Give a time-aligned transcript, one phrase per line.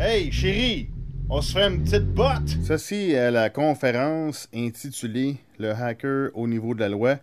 [0.00, 0.90] Hey, chérie,
[1.28, 2.48] on se fait une petite botte.
[2.64, 7.16] Ceci est la conférence intitulée Le hacker au niveau de la loi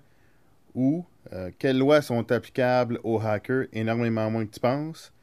[0.75, 3.67] ou euh, Quelles lois sont applicables aux hackers?
[3.71, 5.13] Énormément moins que tu penses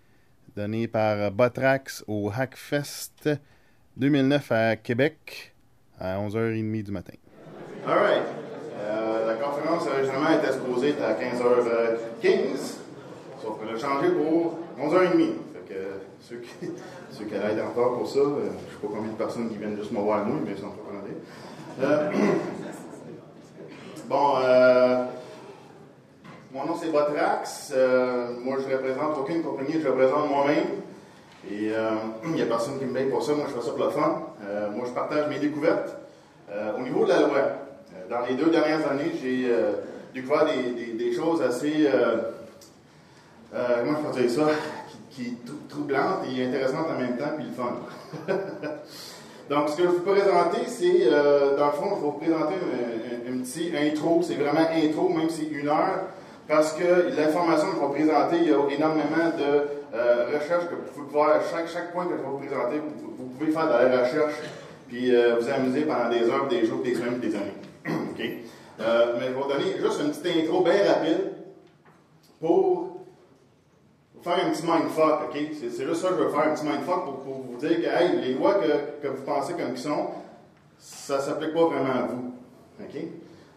[0.57, 3.29] donnée par Botrax au Hackfest
[3.99, 5.55] 2009 à Québec
[6.01, 7.15] à 11h30 du matin.
[7.87, 8.23] All right.
[8.79, 12.79] Euh, la conférence originalement était supposée être à 15h15,
[13.43, 15.19] sauf qu'on l'a changé pour 11h30.
[15.53, 16.71] Fait que ceux qui,
[17.23, 17.35] ceux qui
[17.99, 20.37] pour ça, je ne sais pas combien de personnes qui viennent juste me voir moi,
[20.45, 21.85] mais ils sont pas.
[21.85, 22.11] Euh,
[24.09, 25.05] bon, euh,
[26.53, 27.73] mon nom c'est Botrax.
[27.75, 30.65] Euh, moi, je représente aucune compagnie, je représente moi-même.
[31.51, 31.91] Et euh,
[32.25, 33.33] il n'y a personne qui me paye pour ça.
[33.33, 34.23] Moi, je fais ça pour le fun.
[34.75, 35.97] Moi, je partage mes découvertes.
[36.77, 37.39] Au niveau de la loi,
[38.11, 39.49] dans les deux dernières années, j'ai
[40.13, 41.89] découvert des, des- choses assez,
[43.53, 44.49] comment je peux dire ça,
[45.15, 47.77] qui, qui trou- troublantes et intéressantes en même temps, puis le fun.
[49.51, 52.13] Donc, ce que je vais vous présenter, c'est, euh, dans le fond, je vais vous
[52.13, 52.55] présenter
[53.29, 54.21] un, petit intro.
[54.23, 56.07] C'est vraiment intro, même si c'est une heure,
[56.49, 60.75] parce que l'information que je vais présenter, il y a énormément de euh, recherches que
[60.75, 61.41] vous pouvez faire.
[61.51, 64.35] Chaque, chaque point que je vais vous présenter, vous, vous pouvez faire de la recherche,
[64.89, 67.59] puis euh, vous amuser pendant des heures, des jours, des semaines, des années.
[67.87, 68.19] OK?
[68.19, 68.85] Mais
[69.21, 71.33] je vais vous donner juste une petite intro bien rapide
[72.41, 72.92] pour
[74.23, 75.39] faire un petit mindfuck, OK?
[75.59, 77.77] C'est, c'est juste ça que je veux faire, un petit mindfuck pour, pour vous dire
[77.77, 80.09] que, hey, les lois que, que vous pensez comme qui sont,
[80.79, 82.33] ça ne s'applique pas vraiment à vous.
[82.81, 83.03] OK?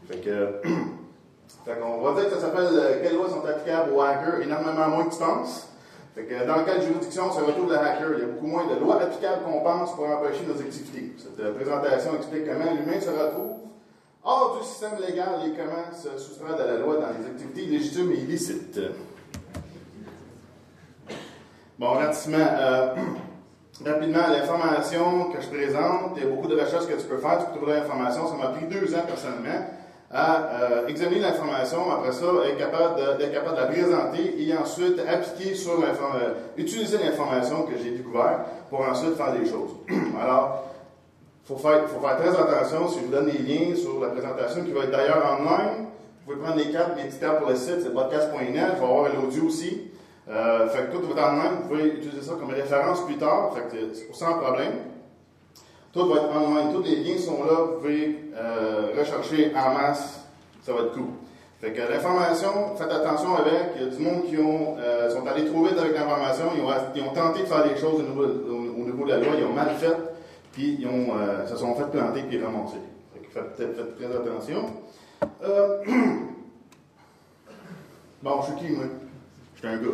[0.08, 0.62] Fait que,
[1.66, 4.88] fait qu'on va dire que ça s'appelle euh, Quelles lois sont applicables aux hackers énormément
[4.90, 5.70] moins que tu penses.
[6.16, 8.14] Fait que dans quelle juridiction se retrouve le hacker?
[8.14, 11.14] Il y a beaucoup moins de lois applicables qu'on pense pour empêcher nos activités.
[11.18, 13.66] Cette euh, présentation explique comment l'humain se retrouve
[14.24, 18.12] hors du système légal et comment se soustraire de la loi dans les activités légitimes
[18.12, 18.80] et illicites.
[21.78, 22.96] Bon, rapidement, euh,
[23.86, 27.40] rapidement, l'information que je présente, il y a beaucoup de recherches que tu peux faire,
[27.40, 28.28] tu peux trouver l'information.
[28.28, 29.68] Ça m'a pris deux ans personnellement
[30.12, 35.00] à euh, examiner l'information, après ça, être capable d'être capable de la présenter et ensuite
[35.00, 39.72] appliquer sur l'inform- euh, utiliser l'information que j'ai découverte pour ensuite faire des choses.
[40.22, 40.64] Alors,
[41.44, 42.88] il faut faire, faut faire très attention.
[42.88, 45.88] Si je vous donne des liens sur la présentation qui va être d'ailleurs online,
[46.26, 48.54] vous pouvez prendre les cartes, les pour le site, c'est podcast.net.
[48.54, 49.92] Je vais avoir l'audio aussi.
[50.28, 51.52] Euh, fait que tout va être online.
[51.62, 53.54] Vous pouvez utiliser ça comme référence plus tard.
[53.54, 53.78] Fait
[54.14, 54.74] sans problème.
[55.94, 56.74] Tout va être online.
[56.74, 57.54] Tous les liens sont là.
[57.66, 60.26] Vous pouvez euh, rechercher en masse.
[60.64, 61.06] Ça va être cool.
[61.62, 63.72] Fait que l'information, faites attention avec.
[63.76, 66.46] Il y a du monde qui ont, euh, sont allés trop vite avec l'information.
[66.56, 69.28] Ils ont, tenté de faire des choses au niveau, au, au niveau de la loi.
[69.38, 69.96] Ils ont mal fait.
[70.52, 71.08] Puis ils ont,
[71.48, 72.78] se sont fait planter puis ramasser.
[73.14, 74.66] Fait que faites, faites- très attention.
[78.24, 78.86] Bon, je suis qui, moi?
[79.56, 79.88] Je suis un gars.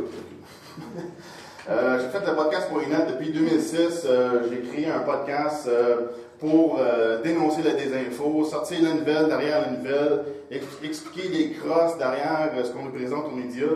[1.69, 4.03] Euh, j'ai fait le podcast pour Inet depuis 2006.
[4.05, 6.07] Euh, j'ai créé un podcast euh,
[6.39, 6.79] pour
[7.23, 12.71] dénoncer la désinfo, sortir la nouvelle derrière la nouvelle, ex- expliquer les crosses derrière ce
[12.71, 13.67] qu'on nous présente aux médias.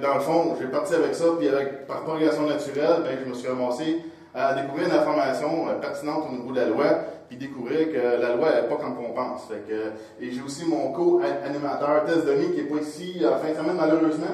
[0.00, 3.34] Dans le fond, j'ai parti avec ça, puis avec, par progression naturelle, ben, je me
[3.34, 3.98] suis ramassé
[4.34, 6.86] à découvrir une information pertinente au niveau de la loi,
[7.30, 9.46] puis découvrir que la loi n'est pas comme on pense.
[9.46, 13.36] Fait que, et j'ai aussi mon co-animateur, Tess Denis, qui n'est pas ici à la
[13.36, 14.26] fin de semaine, malheureusement.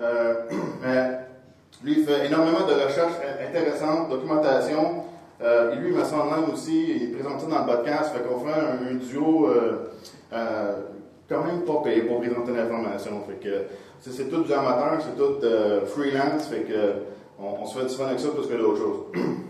[0.00, 0.34] Euh,
[0.82, 1.10] mais
[1.82, 3.14] lui, il fait énormément de recherches
[3.44, 5.02] intéressantes, documentation.
[5.42, 8.14] Euh, et lui, il me semble aussi, il présente ça dans le podcast.
[8.14, 9.90] Fait qu'on fait un, duo euh,
[10.32, 10.72] euh,
[11.28, 13.22] quand même pas payé pour présenter l'information.
[13.26, 13.64] Fait que
[13.98, 16.46] c'est, tout du amateur, c'est tout euh, freelance.
[16.48, 16.92] Fait que
[17.40, 19.00] on, on se fait du fun avec ça plus que d'autres choses.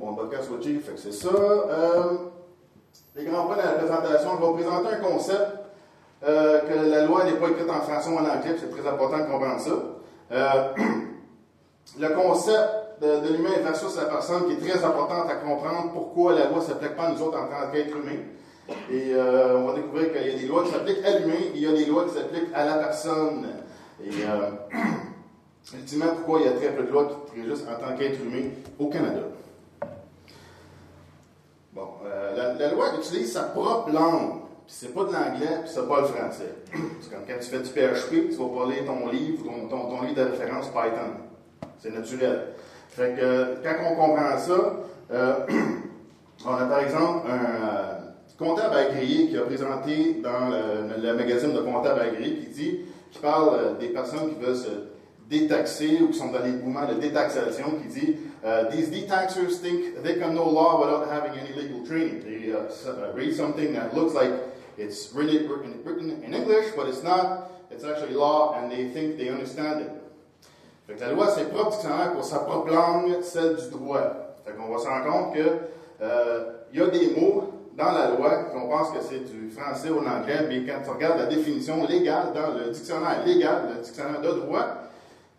[0.00, 1.28] bon, podcast switché, fait que c'est ça.
[1.28, 2.14] Euh,
[3.14, 5.56] les grands points de la présentation, je vais vous présenter un concept.
[6.22, 9.18] euh, que la loi n'est pas écrite en français ou en anglais, c'est très important
[9.18, 9.70] de comprendre ça.
[10.32, 10.74] Euh,
[11.98, 16.34] le concept de, de l'humain versus la personne qui est très important à comprendre pourquoi
[16.34, 18.20] la loi ne s'applique pas à nous autres en tant qu'être humain.
[18.92, 21.62] Et on va découvrir qu'il y a des lois qui s'appliquent à l'humain et il
[21.62, 23.46] y a des lois qui s'appliquent à la personne.
[24.04, 24.10] Et
[25.74, 28.50] ultimement, pourquoi il y a très peu de lois qui régissent en tant qu'être humain
[28.78, 29.22] au Canada.
[32.36, 34.40] Euh, la, loi utilise sa propre langue.
[34.66, 36.54] Puis c'est pas de l'anglais, puis c'est pas le français.
[37.00, 40.14] C'est comme quand tu fais du PHP, tu vas parler ton livre, ton, ton, livre
[40.14, 41.68] de référence Python.
[41.78, 42.48] C'est naturel.
[42.88, 44.76] Fait que quand on comprend ça,
[45.12, 45.34] euh,
[46.46, 48.00] on a par exemple un euh,
[48.38, 52.78] comptable agréé qui a présenté dans le, magazine de comptable agréé qui dit,
[53.10, 54.70] qui parle euh, des personnes qui veulent se
[55.28, 60.02] détaxer ou qui sont dans les mouvements de détaxation, qui dit uh, These detaxers think
[60.02, 62.22] they can know law without having any legal training.
[62.24, 64.32] They uh, uh, read something that looks like
[64.78, 67.50] it's really written, in English, but it's not.
[67.70, 69.90] It's actually law, and they think they understand it.
[70.86, 71.76] Fait que la loi a ses propres
[72.14, 74.36] pour sa propre langue, celle du droit.
[74.44, 75.58] Fait qu'on va se rendre compte que
[76.02, 80.00] euh, y a des mots dans la loi qu'on pense que c'est du français ou
[80.00, 84.20] de l'anglais, mais quand tu regardes la définition légale dans le dictionnaire légal, le dictionnaire
[84.20, 84.64] de droit,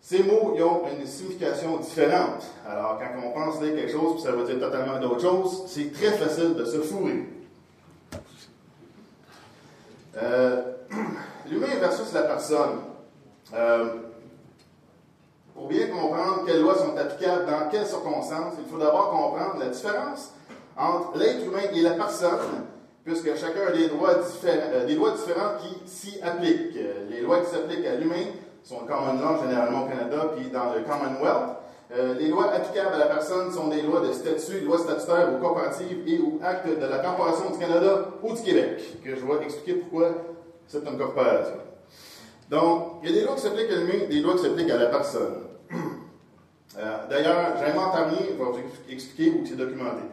[0.02, 2.42] ces mots ont une signification différente.
[2.68, 5.92] Alors, quand on pense lire quelque chose, puis ça veut dire totalement d'autres choses, c'est
[5.92, 7.24] très facile de se fourrer.
[10.20, 10.62] Euh,
[11.48, 12.80] L'humain versus la personne.
[13.54, 13.94] Euh,
[15.54, 19.66] pour bien comprendre quelles lois sont applicables dans quelles circonstances, il faut d'abord comprendre la
[19.66, 20.32] différence
[20.76, 22.40] entre l'être humain et la personne,
[23.04, 26.74] puisque chacun a des euh, des lois différentes qui s'y appliquent.
[27.08, 28.24] Les lois qui s'appliquent à l'humain
[28.62, 31.56] sont common law généralement au Canada, puis dans le Commonwealth.
[31.94, 35.44] Euh, les lois applicables à la personne sont des lois de statut, lois statutaires ou
[35.44, 39.44] coopératives et ou actes de la Corporation du Canada ou du Québec, que je vais
[39.44, 40.08] expliquer pourquoi
[40.66, 41.56] c'est une corporation.
[42.48, 44.78] Donc, il y a des lois qui s'appliquent à l'humain, des lois qui s'appliquent à
[44.78, 45.34] la personne.
[46.78, 50.04] Euh, D'ailleurs, j'invente rien, je vais vous expliquer où c'est documenté.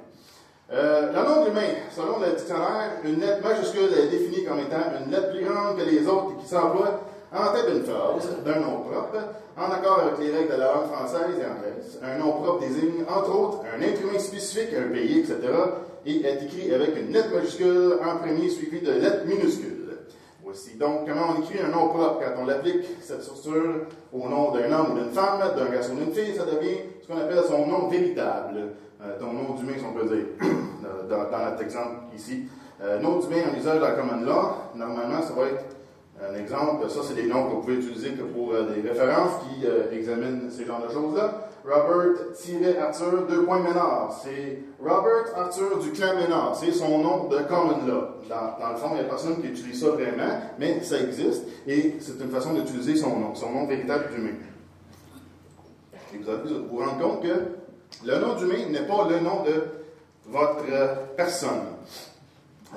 [0.73, 4.83] Euh, le nom de l'humain, selon le dictionnaire, une lettre majuscule est définie comme étant
[4.99, 6.99] une lettre plus grande que les autres et qui s'emploie
[7.33, 9.17] en tête d'une phrase, d'un nom propre,
[9.57, 11.99] en accord avec les règles de la langue française et anglaise.
[12.03, 15.37] Un nom propre désigne, entre autres, un être humain spécifique, un pays, etc.,
[16.05, 19.75] et est écrit avec une lettre majuscule en premier suivi de lettres minuscules.
[20.43, 24.51] Voici donc comment on écrit un nom propre quand on l'applique, cette structure, au nom
[24.51, 27.43] d'un homme ou d'une femme, d'un garçon ou d'une fille, ça devient ce qu'on appelle
[27.47, 28.69] son nom véritable,
[29.03, 30.25] euh, ton nom d'humain, si on peut dire,
[31.09, 32.45] dans, notre exemple ici.
[32.81, 35.65] Euh, nom d'humain en usage dans le common law, normalement, ça va être
[36.21, 39.91] un exemple, ça c'est des noms que vous utiliser pour euh, des références qui euh,
[39.91, 41.49] examinent ces genres de choses-là.
[41.63, 44.19] Robert-Arthur, deux points Ménard.
[44.23, 46.55] C'est Robert Arthur du clan Ménard.
[46.55, 48.03] C'est son nom de common law.
[48.27, 51.43] Dans, dans le fond, il n'y a personne qui utilise ça vraiment, mais ça existe
[51.67, 54.35] et c'est une façon d'utiliser son nom, son nom véritable d'humain.
[56.13, 59.63] Et vous allez vous rendre compte que le nom d'humain n'est pas le nom de
[60.27, 61.61] votre euh, personne.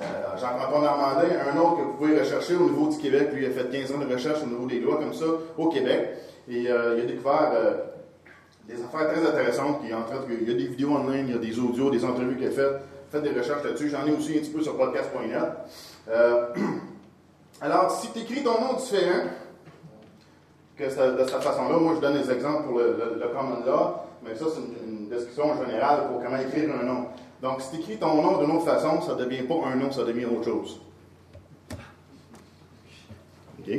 [0.01, 3.51] Euh, Jean-Antoine Normandin, un autre que vous pouvez rechercher au niveau du Québec, lui a
[3.51, 5.25] fait 15 ans de recherche au niveau des lois comme ça
[5.57, 6.17] au Québec.
[6.49, 7.73] Et euh, il a découvert euh,
[8.67, 9.81] des affaires très intéressantes.
[9.83, 9.93] Il y
[10.51, 12.81] a des vidéos en ligne, il y a des audios, des entrevues qu'il a faites.
[13.11, 13.89] Faites des recherches là-dessus.
[13.89, 16.07] J'en ai aussi un petit peu sur podcast.net.
[17.61, 19.27] Alors, si tu écris ton nom différent,
[20.75, 23.95] que de cette façon-là, moi je donne des exemples pour le, le, le common law,
[24.23, 27.05] mais ça c'est une, une, description générale pour comment écrire un nom.
[27.43, 29.91] Donc, si tu écris ton nom d'une autre façon, ça ne devient pas un nom,
[29.91, 30.79] ça devient autre chose.
[33.59, 33.73] OK?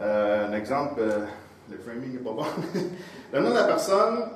[0.00, 1.24] Euh, un exemple, euh,
[1.68, 2.44] le framing n'est pas bon.
[3.32, 4.26] le nom de la personne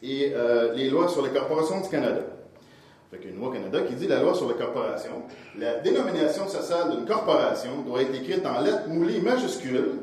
[0.00, 2.20] et euh, les lois sur les corporations du Canada.
[3.10, 5.22] Fait qu'il y a une loi Canada qui dit la loi sur les corporations.
[5.58, 9.94] La dénomination sociale d'une corporation doit être écrite en lettres moulées majuscules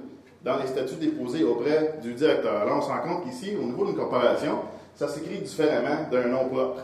[0.44, 2.66] dans les statuts déposés auprès du directeur.
[2.66, 4.64] Là, on se rend compte qu'ici, au niveau d'une corporation,
[4.96, 6.82] ça s'écrit différemment d'un nom propre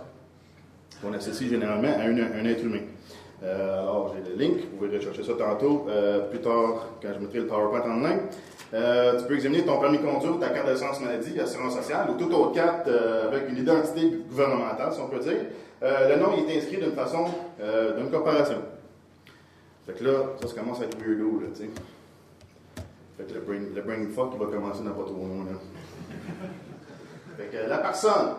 [1.01, 2.81] qu'on associe généralement à un être humain.
[3.43, 7.19] Euh, alors, j'ai le link, vous pouvez rechercher ça tantôt, euh, plus tard, quand je
[7.19, 8.19] mettrai le PowerPoint en ligne.
[8.73, 12.17] Euh, tu peux examiner ton permis de conduire, ta carte d'assurance maladie, assurance sociale, ou
[12.17, 15.45] toute autre carte avec une identité gouvernementale, si on peut dire.
[15.81, 17.25] Le nom il est inscrit d'une façon,
[17.97, 18.57] d'une corporation.
[19.85, 20.11] Fait que là,
[20.41, 21.69] ça, ça commence à être weirdo, là, tu sais.
[23.17, 25.57] Fait que le brain, fuck, va commencer dans pas trop loin, là.
[27.37, 28.35] Fait que la personne,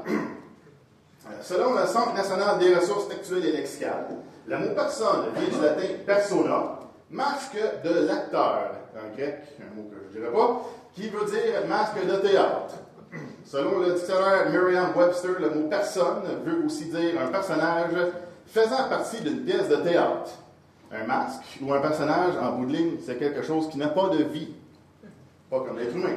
[1.43, 4.07] selon le Centre national des ressources textuelles et lexicales,
[4.47, 6.79] le mot personne vient du latin persona,
[7.11, 10.63] masque de l'acteur, en grec, un mot que je ne dirais pas,
[10.95, 12.75] qui veut dire masque de théâtre.
[13.45, 17.93] Selon le dictionnaire Merriam-Webster, le mot personne veut aussi dire un personnage
[18.47, 20.31] faisant partie d'une pièce de théâtre.
[20.91, 24.09] Un masque ou un personnage, en bout de ligne, c'est quelque chose qui n'a pas
[24.09, 24.55] de vie.
[25.51, 26.17] Pas comme l'être humain.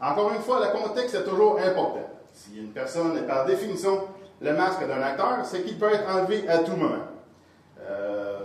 [0.00, 2.10] Encore une fois, le contexte est toujours important.
[2.34, 4.00] Si une personne est par définition
[4.42, 7.04] le masque d'un acteur, c'est qu'il peut être enlevé à tout moment.
[7.80, 8.40] Euh,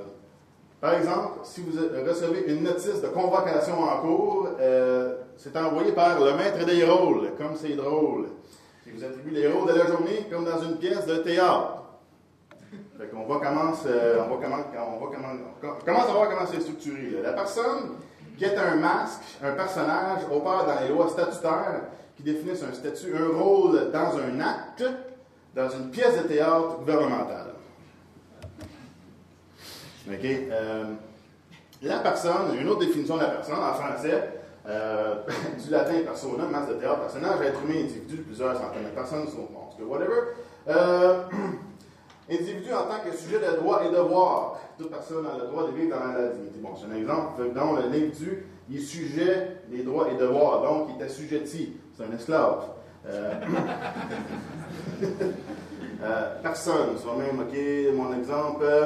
[0.80, 6.20] par exemple, si vous recevez une notice de convocation en cours, euh, c'est envoyé par
[6.20, 8.28] le maître des rôles, comme c'est drôle.
[8.84, 11.84] Si vous attribuez les rôles de la journée, comme dans une pièce de théâtre.
[12.98, 16.50] Fait qu'on va commencer, on va comment, on va comment, on commence à voir comment
[16.52, 17.22] c'est structuré.
[17.24, 17.98] La personne
[18.38, 21.82] qui est un masque, un personnage, opère dans les lois statutaires
[22.16, 24.84] qui définissent un statut, un rôle dans un acte,
[25.58, 27.48] dans une pièce de théâtre gouvernementale.
[30.08, 30.24] OK?
[30.24, 30.84] Euh,
[31.82, 34.30] la personne, une autre définition de la personne en français,
[34.68, 35.16] euh,
[35.66, 39.50] du latin persona, masse de théâtre, personnage, être humain, individu, plusieurs centaines de personnes, sont
[39.52, 40.36] monstres, whatever.
[40.68, 41.24] Euh,
[42.30, 44.60] individu en tant que sujet de droit et devoir.
[44.78, 46.60] Toute personne a le droit de vivre dans la dignité.
[46.60, 47.52] Bon, c'est un exemple.
[47.56, 51.78] Dans l'individu, il est sujet des droits et devoirs, donc il est assujetti.
[51.98, 52.78] c'est un esclave.
[53.10, 53.34] Euh,
[56.04, 57.56] euh, personne, soit même, ok,
[57.96, 58.86] mon exemple, euh,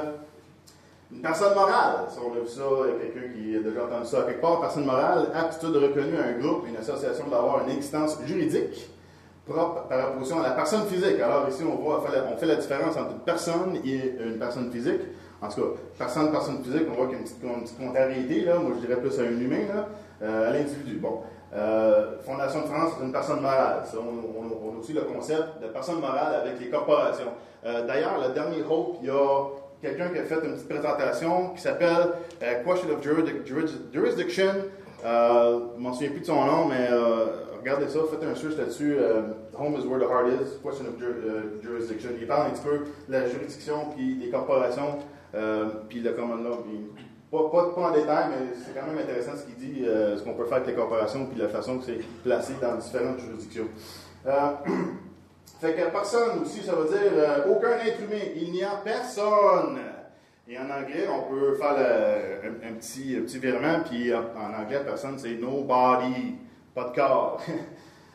[1.12, 2.62] une personne morale, si on a vu ça,
[3.02, 6.68] quelqu'un qui a déjà entendu ça quelque part, personne morale, aptitude reconnue à un groupe,
[6.68, 8.90] une association d'avoir une existence juridique
[9.46, 11.20] propre par opposition à la personne physique.
[11.20, 12.02] Alors ici, on voit,
[12.32, 15.02] on fait la différence entre une personne et une personne physique.
[15.42, 18.46] En tout cas, personne, personne physique, on voit qu'il y a une petite, une contrariété,
[18.46, 18.60] là.
[18.60, 19.88] Moi, je dirais plus à un humain, là,
[20.48, 20.98] à l'individu.
[20.98, 21.22] Bon.
[21.54, 23.84] Euh, Fondation de France, c'est une personne morale.
[23.94, 27.32] On, on, a aussi le concept de personne morale avec les corporations.
[27.66, 29.50] Euh, D'ailleurs, le dernier Hope, il y a
[29.82, 32.08] quelqu'un qui a fait une petite présentation qui s'appelle
[32.42, 33.04] euh, Question of
[33.92, 34.54] Jurisdiction.
[35.04, 36.90] Euh, je ne m'en souviens plus de son nom, mais
[37.60, 38.98] regardez ça, faites un search là-dessus.
[39.58, 42.12] Home is where the heart is, Question of Jurisdiction.
[42.20, 42.78] Il parle un petit peu
[43.08, 45.00] de la juridiction puis des corporations,
[45.90, 46.64] puis le common law.
[47.32, 50.34] Pas, pas, pas, en détail, mais c'est quand même intéressant ce qu'il dit, ce qu'on
[50.34, 53.68] peut faire avec les corporations, puis la façon que c'est placé dans différentes juridictions.
[55.62, 58.24] Fait que personne aussi, ça veut dire euh, aucun être humain.
[58.36, 59.80] Il n'y a personne.
[60.48, 61.78] Et en anglais, on peut faire
[62.44, 66.36] un, petit, un petit virement, puis en, anglais, personne, c'est nobody,
[66.74, 67.40] pas de corps.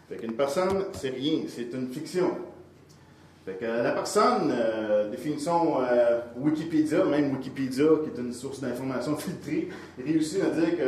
[0.09, 2.33] fait qu'une personne, c'est rien, c'est une fiction.
[3.47, 9.17] Fait que la personne, euh, définition euh, Wikipédia, même Wikipédia, qui est une source d'information
[9.17, 9.69] filtrée,
[10.05, 10.83] réussit à dire que,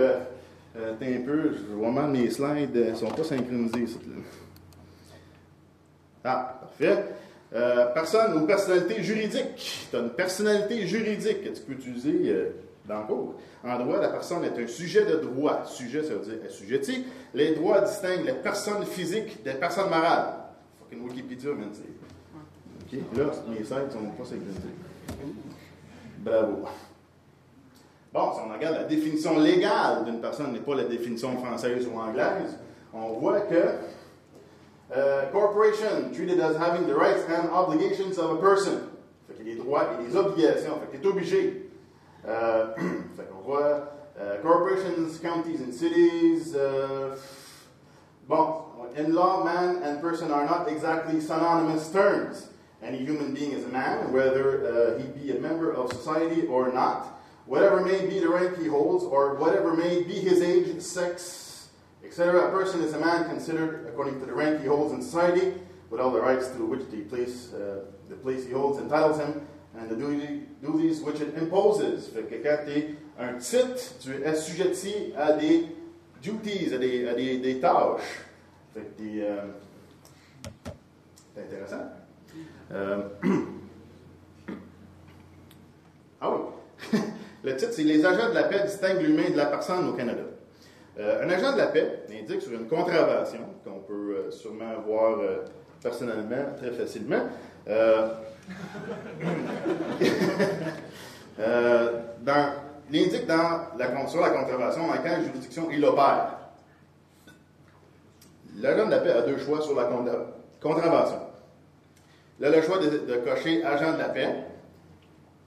[0.76, 3.86] euh, t'es un peu, vraiment mes slides ne sont pas synchronisés.
[6.24, 7.04] Ah, parfait.
[7.54, 9.86] Euh, personne ou personnalité juridique.
[9.90, 12.50] Tu as une personnalité juridique que tu peux utiliser euh,
[12.86, 13.34] dans le cours.
[13.62, 15.64] En droit, la personne est un sujet de droit.
[15.64, 17.06] Sujet, ça veut dire assujetti.
[17.34, 20.34] Les droits distinguent les personnes physiques des personnes morales.
[20.80, 21.70] Fucking Wikipédia, man.
[22.90, 24.74] OK, là, mes sites ne sont pas synchronisés.
[26.18, 26.68] Bravo.
[28.12, 31.98] Bon, si on regarde la définition légale d'une personne, n'est pas la définition française ou
[31.98, 32.58] anglaise,
[32.92, 33.56] on voit que
[34.90, 38.88] Uh, corporation, treated as having the rights and obligations of a person.
[39.28, 40.80] Fait qu'il y a des droits et des obligations.
[40.80, 41.70] Fait qu'il est obligé.
[42.24, 42.72] Uh,
[43.14, 46.54] fait qu'on voit uh, corporations, counties, and cities.
[46.54, 47.16] Uh,
[48.26, 48.64] bon,
[48.96, 52.48] in law, man and person are not exactly synonymous terms.
[52.82, 56.72] Any human being is a man, whether uh, he be a member of society or
[56.72, 57.20] not.
[57.46, 61.68] Whatever may be the rank he holds, or whatever may be his age, sex,
[62.04, 62.48] etc.
[62.48, 65.54] A person is a man considered according to the rank he holds in society,
[65.90, 69.46] with all the rights to which the place, uh, the place he holds entitles him,
[69.78, 72.10] and the duty, duties which it imposes.
[73.18, 75.68] Un titre, assujetti à des
[76.22, 78.00] duties, à des, à des, des tâches.
[78.72, 79.46] Fait que euh,
[81.34, 81.97] c'est intéressant.
[82.72, 83.02] Euh,
[86.20, 86.38] ah oui.
[87.44, 90.22] Le titre, c'est Les agents de la paix distinguent l'humain de la personne au Canada.
[90.98, 95.18] Euh, un agent de la paix indique sur une contravention, qu'on peut euh, sûrement voir
[95.80, 97.22] personnellement très facilement,
[102.90, 106.38] il indique dans la, sur la contravention dans quelle juridiction il opère.
[108.56, 109.88] L'agent de la paix a deux choix sur la
[110.60, 111.27] contravention.
[112.42, 114.44] A le choix de, de cocher agent de la paix,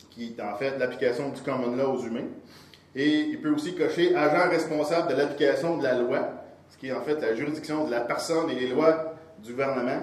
[0.09, 2.27] qui est en fait l'application du common law aux humains.
[2.95, 6.29] Et il peut aussi cocher agent responsable de l'application de la loi,
[6.69, 10.01] ce qui est en fait la juridiction de la personne et les lois du gouvernement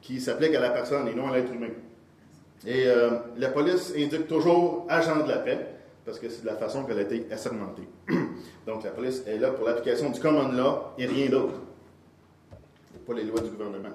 [0.00, 1.68] qui s'appliquent à la personne et non à l'être humain.
[2.66, 5.66] Et euh, la police indique toujours agent de la paix,
[6.04, 7.88] parce que c'est de la façon qu'elle a été assermentée.
[8.66, 11.54] Donc la police est là pour l'application du common law et rien d'autre.
[13.06, 13.88] Pas les lois du gouvernement.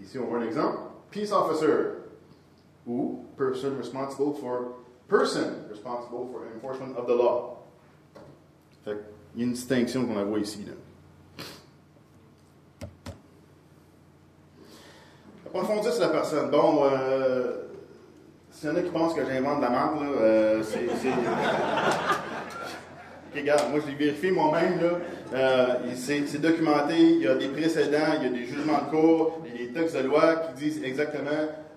[0.00, 0.78] Ici, on voit un exemple.
[1.10, 2.02] Peace officer,
[2.86, 4.76] ou person responsible for
[5.08, 7.56] person responsible for enforcement of the law.
[8.84, 8.96] Fait
[9.34, 10.64] il y a une distinction qu'on voit ici.
[10.66, 10.72] Là.
[15.46, 16.50] Approfondisse la personne.
[16.50, 17.66] Bon, euh,
[18.50, 20.86] s'il y en a qui pensent que j'invente de la là, euh, c'est.
[23.34, 24.80] Regarde, moi je l'ai vérifié moi-même.
[25.32, 29.42] Euh, c'est documenté, il y a des précédents, il y a des jugements de cour,
[29.46, 31.30] il y a des textes de loi qui disent exactement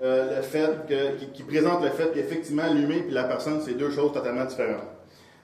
[0.04, 3.78] euh, le fait que, qui, qui, présente le fait qu'effectivement l'humain et la personne, c'est
[3.78, 4.90] deux choses totalement différentes.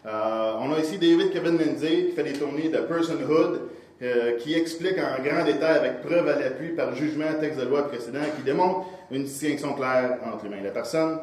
[0.05, 3.61] Euh, on a ici David Kevin Lindsay qui fait des tournées de personhood,
[4.01, 7.87] euh, qui explique en grand détail avec preuve à l'appui par jugement, texte de loi
[7.87, 11.19] précédent, qui démontre une distinction claire entre l'humain et la personne.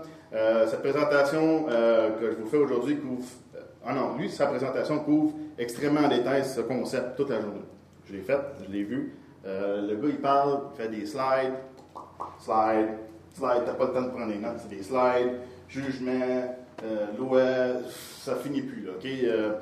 [0.68, 3.24] Cette présentation que je vous fais aujourd'hui couvre
[3.86, 7.62] ah non, lui, sa présentation couvre extrêmement en détail ce concept toute la journée.
[8.06, 9.14] Je l'ai fait, je l'ai vu.
[9.46, 11.54] Euh, le gars, il parle, il fait des slides,
[12.40, 12.98] slides,
[13.34, 15.38] slides, t'as pas le temps de prendre des notes, c'est des slides,
[15.68, 17.80] jugement, euh, loi,
[18.20, 19.06] ça finit plus, là, OK?
[19.06, 19.52] Euh,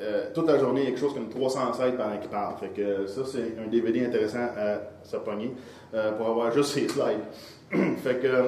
[0.00, 2.56] euh, toute la journée, il y a quelque chose comme 300 sites pendant qu'il parle.
[2.58, 5.52] Fait que ça, c'est un DVD intéressant à se pogner
[6.16, 7.24] pour avoir juste ces slides.
[7.98, 8.44] fait, que,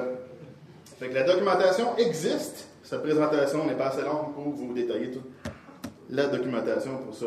[0.97, 2.70] fait que la documentation existe.
[2.91, 5.23] Cette présentation n'est pas assez longue pour vous détailler toute
[6.09, 7.25] la documentation pour ça.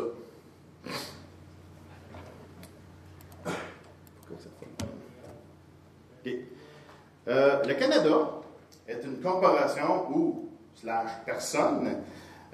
[7.27, 8.41] Euh, le Canada
[8.87, 12.03] est une corporation ou slash personne.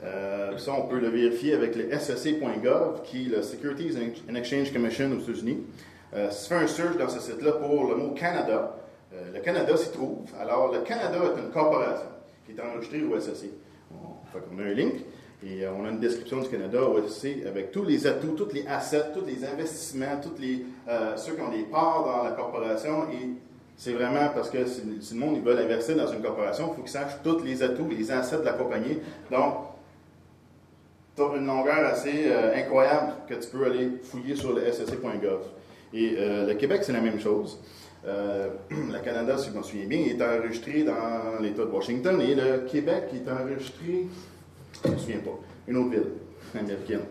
[0.02, 3.98] Euh, ça, on peut le vérifier avec le SEC.gov, qui est le Securities
[4.30, 5.66] and Exchange Commission aux États-Unis.
[6.14, 8.78] Euh, si tu fais un search dans ce site-là pour le mot Canada,
[9.12, 10.20] le Canada s'y trouve.
[10.40, 12.08] Alors, le Canada est une corporation
[12.46, 13.50] qui est enregistrée au SEC.
[13.94, 14.94] On, a un link.
[15.44, 18.66] Et on a une description du Canada au SEC avec tous les atouts, tous les
[18.68, 20.66] assets, tous les investissements, tous les,
[21.18, 23.28] ceux qui ont des parts dans la corporation et
[23.82, 26.92] c'est vraiment parce que si, le monde veut investir dans une corporation, il faut qu'il
[26.92, 29.00] sache tous les atouts, les assets de la compagnie.
[29.32, 29.56] Donc,
[31.16, 35.42] tu as une longueur assez euh, incroyable que tu peux aller fouiller sur le ssc.gov.
[35.96, 37.60] Et euh, le Québec, c'est la même chose.
[38.08, 42.36] Euh, le Canada, si je me souviens bien, est enregistré dans l'État de Washington et
[42.36, 44.08] le Québec est enregistré,
[44.84, 46.08] je ne me souviens pas, une autre ville
[46.60, 47.02] américaine.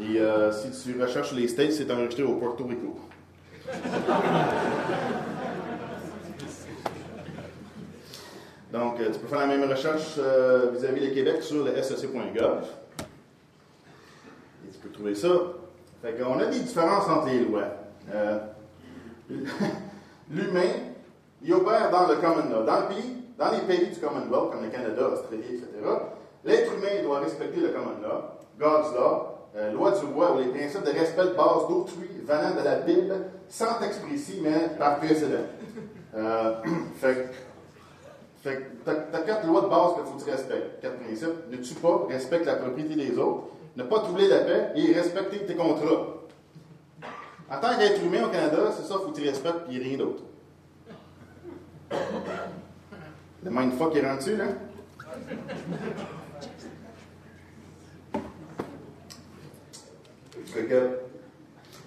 [0.00, 0.20] Et
[0.52, 2.96] si tu recherches les States, c'est enregistré au Puerto Rico.
[8.72, 12.64] Donc, euh, tu peux faire la même recherche euh, vis-à-vis du Québec sur le sec.gov.
[14.66, 15.28] Et tu peux trouver ça.
[16.02, 17.68] Fait qu'on a des différences entre les lois.
[20.30, 20.72] Euh, l'humain,
[21.42, 22.64] il opère dans le common law.
[22.64, 25.66] Dans, le pays, dans les pays du Commonwealth, comme le Canada, l'Australie, etc.,
[26.44, 28.22] l'être humain doit respecter le common law,
[28.58, 29.38] God's law,
[29.72, 33.14] loi du roi ou les principes de respect de base d'autrui venant de la Bible,
[33.48, 35.46] sans texte précis, mais par précédent.
[37.00, 37.30] fait
[38.42, 40.80] fait que tu as, quatre lois de base qu'il faut que tu respectes.
[40.80, 41.50] Quatre principes.
[41.50, 45.44] Ne tue pas, respecte la propriété des autres, ne pas troubler la paix et respecter
[45.44, 46.17] tes contrats.
[47.50, 49.96] En tant qu'être humain au Canada, c'est ça, il faut que tu respectes et rien
[49.96, 50.22] d'autre.
[53.42, 54.44] Le mindfuck est rendu, là?
[60.52, 60.98] que,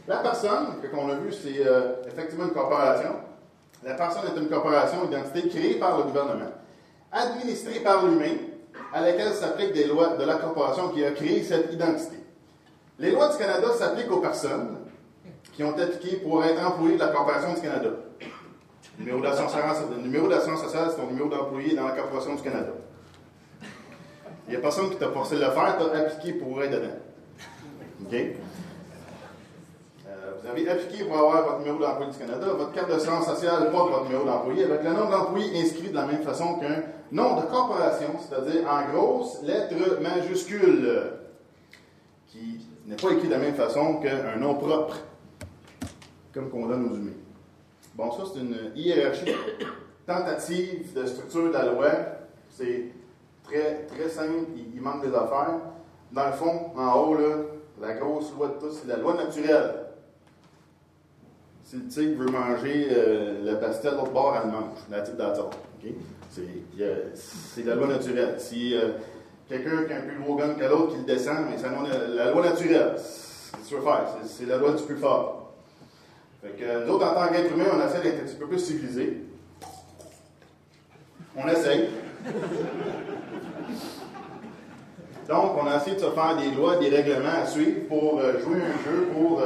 [0.08, 3.16] la personne, qu'on a vu, c'est euh, effectivement une corporation.
[3.84, 6.52] La personne est une corporation d'identité créée par le gouvernement,
[7.12, 8.38] administrée par l'humain,
[8.94, 12.18] à laquelle s'appliquent des lois de la corporation qui a créé cette identité.
[13.00, 14.78] Les lois du Canada s'appliquent aux personnes
[15.62, 17.90] qui ont appliqué pour être employés de la Corporation du Canada.
[18.98, 22.72] Le numéro d'assurance sociale, c'est ton numéro d'employé dans la Corporation du Canada.
[24.48, 26.72] Il n'y a personne qui t'a forcé de le faire, tu as appliqué pour être
[26.72, 26.98] dedans.
[28.06, 28.16] OK?
[30.42, 33.92] vous avez appliqué pour avoir votre numéro d'employé du Canada, votre carte d'assurance sociale porte
[33.92, 37.46] votre numéro d'employé, avec le nombre d'employés inscrit de la même façon qu'un nom de
[37.46, 41.04] corporation, c'est-à-dire en grosses lettres majuscules,
[42.30, 44.98] qui n'est pas écrit de la même façon qu'un nom propre,
[46.34, 47.12] comme qu'on donne aux humains.
[47.96, 49.26] Bon, ça, c'est une hiérarchie
[50.06, 51.90] tentative de structure de la loi.
[52.50, 52.86] C'est
[53.44, 55.60] très, très simple, il, manque des affaires.
[56.12, 57.36] Dans le fond, en haut, là,
[57.82, 59.76] la grosse loi de tout, c'est la loi naturelle.
[61.64, 64.78] Si le tigre veut manger euh, la pastille, l'autre bord, elle mange.
[64.90, 65.58] La type d'attente.
[66.30, 68.36] C'est la loi naturelle.
[68.40, 68.94] Si euh,
[69.48, 71.70] quelqu'un qui a un plus gros gun que l'autre qui le descend, mais c'est
[72.16, 72.96] la loi naturelle.
[72.98, 75.41] Ce que tu veux faire, c'est la loi du plus fort.
[76.42, 79.18] Fait que, nous en tant qu'être humain, on essaie d'être un petit peu plus civilisés.
[81.36, 81.90] On essaye.
[85.30, 88.40] Donc, on a essayé de se faire des lois, des règlements à suivre pour euh,
[88.40, 89.42] jouer un jeu, pour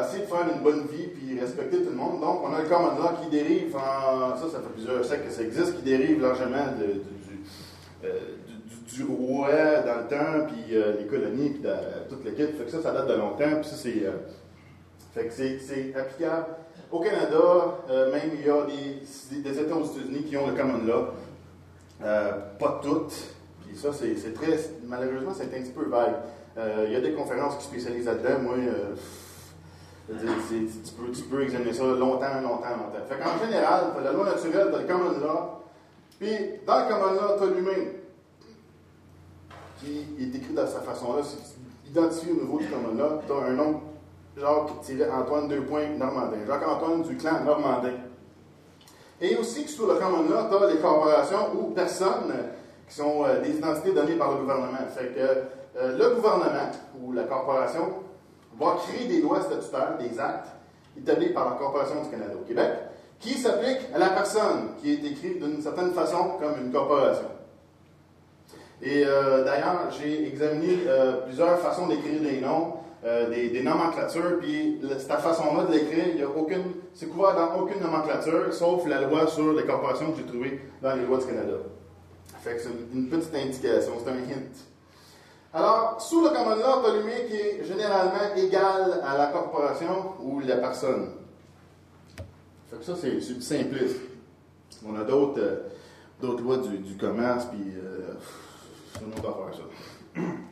[0.00, 2.20] essayer de faire une bonne vie puis respecter tout le monde.
[2.20, 4.36] Donc, on a le common law qui dérive en.
[4.36, 8.10] Ça, ça fait plusieurs siècles que ça existe, qui dérive largement euh,
[8.46, 9.48] du, du, roi
[9.86, 11.62] dans le temps, puis euh, les colonies, puis
[12.08, 12.58] toute l'équipe.
[12.58, 14.02] Fait ça, ça date de longtemps, puis ça, c'est.
[15.18, 16.46] Euh, c'est applicable.
[16.90, 17.78] Au Canada,
[18.12, 21.08] même, il y a des, États-Unis qui ont le common law.
[22.58, 23.14] pas toutes.
[23.66, 24.58] Puis ça, c'est très.
[24.84, 26.14] Malheureusement, c'est un petit peu vague.
[26.56, 28.38] Il y a des conférences qui spécialisent là-dedans.
[28.42, 28.54] Moi,
[30.08, 33.04] tu, peux, examiner ça longtemps, longtemps, longtemps.
[33.08, 35.62] Fait qu'en général, tu la loi naturelle, tu as le common law,
[36.18, 36.30] puis
[36.66, 37.84] dans le common law, tu as l'humain,
[39.78, 41.22] qui est écrit de cette façon-là.
[41.22, 43.80] Si tu identifies au niveau du common law, tu as un nom,
[44.38, 47.94] Jacques-Antoine deux points Normandin, Jacques-Antoine du clan Normandin.
[49.20, 52.32] Et aussi, sur le common law, tu as les corporations ou personnes
[52.88, 54.78] qui sont euh, des identités données par le gouvernement.
[54.96, 56.70] Fait que euh, le gouvernement
[57.00, 57.88] ou la corporation
[58.58, 60.48] va créer des lois statutaires, des actes
[60.96, 62.70] établis par la Corporation du Canada au Québec,
[63.20, 67.26] qui s'appliquent à la personne qui est écrite d'une certaine façon comme une corporation.
[68.82, 70.78] Et euh, d'ailleurs, j'ai examiné
[71.26, 72.74] plusieurs façons d'écrire des noms,
[73.04, 77.60] euh, des, nomenclatures, puis cette façon-là de l'écrire, il y a aucune, c'est couvert dans
[77.60, 81.26] aucune nomenclature, sauf la loi sur les corporations que j'ai trouvée dans les lois du
[81.26, 81.58] Canada.
[82.40, 84.68] Fait que c'est une petite indication, c'est un hint.
[85.54, 86.82] Alors, sous le common law
[87.28, 91.12] qui est généralement égal à la corporation ou la personne.
[92.70, 93.96] Fait que ça, c'est du simpliste.
[94.86, 95.40] On a d'autres
[96.20, 98.14] d'autres lois du, commerce, puis euh,
[98.94, 100.20] c'est ça.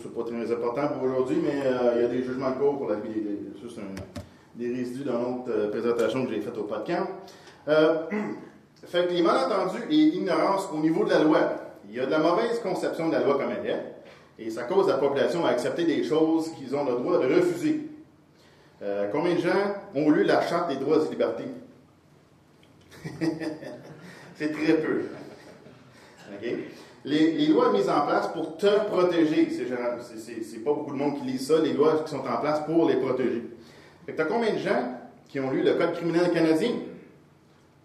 [0.00, 2.78] C'est pas très important pour aujourd'hui, mais euh, il y a des jugements de cours
[2.78, 3.68] pour la vie des.
[3.68, 7.08] Ça, c'est des résidus dans l'autre euh, présentation que j'ai faite au de camp.
[8.86, 11.40] fait que les malentendus et ignorance au niveau de la loi.
[11.88, 13.94] Il y a de la mauvaise conception de la loi comme elle est,
[14.38, 17.88] et ça cause la population à accepter des choses qu'ils ont le droit de refuser.
[19.12, 21.44] combien de gens ont lu la Charte des droits et libertés?
[24.34, 25.02] c'est très peu.
[27.04, 31.38] Les, lois mises en place pour te protéger, c'est pas beaucoup de monde qui lit
[31.38, 33.42] ça, les lois qui sont en place pour les protéger.
[34.06, 36.70] Tu as combien de gens qui ont lu le Code criminel canadien,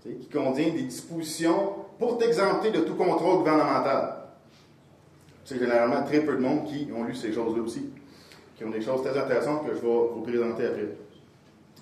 [0.03, 4.19] qui contient des dispositions pour t'exempter de tout contrôle gouvernemental?
[5.43, 7.89] C'est généralement très peu de monde qui ont lu ces choses-là aussi,
[8.55, 10.87] qui ont des choses très intéressantes que je vais vous présenter après.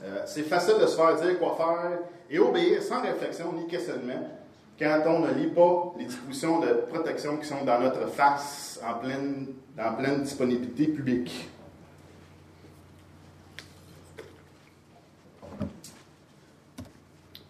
[0.03, 4.36] Euh, c'est facile de se faire dire quoi faire et obéir sans réflexion ni questionnement
[4.79, 8.95] quand on ne lit pas les dispositions de protection qui sont dans notre face en
[8.99, 9.47] pleine,
[9.79, 11.49] en pleine disponibilité publique.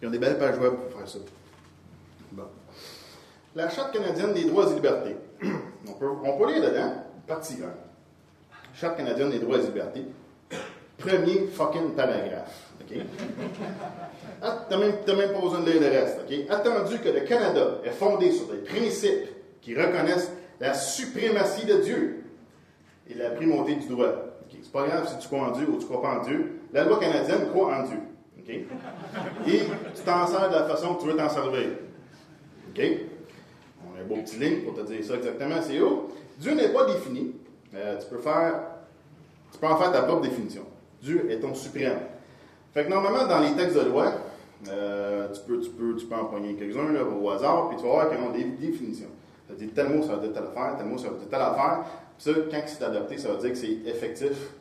[0.00, 1.18] Ils ont des belles pages web pour faire ça.
[3.54, 5.16] La Charte canadienne des droits et libertés.
[5.88, 6.92] On peut, on peut lire dedans,
[7.26, 7.66] partie 1.
[8.74, 10.04] Charte canadienne des droits et libertés.
[10.98, 12.67] Premier fucking paragraphe.
[12.90, 12.98] OK?
[14.40, 16.20] Ah, tu n'as même, même, pas besoin de lire le reste.
[16.48, 19.28] Attendu que le Canada est fondé sur des principes
[19.60, 22.24] qui reconnaissent la suprématie de Dieu
[23.08, 24.12] et la primauté du droit.
[24.50, 26.60] C'est pas grave si tu crois en Dieu ou tu crois pas en Dieu.
[26.72, 27.98] La loi canadienne croit en Dieu.
[28.48, 28.64] Et
[29.94, 31.66] tu t'en sers de la façon que tu veux t'en servir.
[32.76, 35.56] On a un beau petit ligne pour te dire ça exactement.
[35.60, 36.08] C'est où?
[36.38, 37.34] Dieu n'est pas défini.
[37.74, 40.62] Euh, tu peux en faire ta propre définition.
[41.02, 41.98] Dieu est ton suprême.
[42.78, 44.12] Fait que normalement, dans les textes de loi,
[44.68, 48.08] euh, tu, peux, tu, peux, tu peux prendre quelques-uns au hasard, puis tu vas voir
[48.08, 49.08] qu'ils ont des définitions.
[49.48, 51.28] Ça veut dire tel mot, ça veut dire telle affaire, tel mot, ça veut dire
[51.28, 51.84] telle affaire.
[52.16, 54.52] Puis ça, quand c'est adapté, ça veut dire que c'est effectif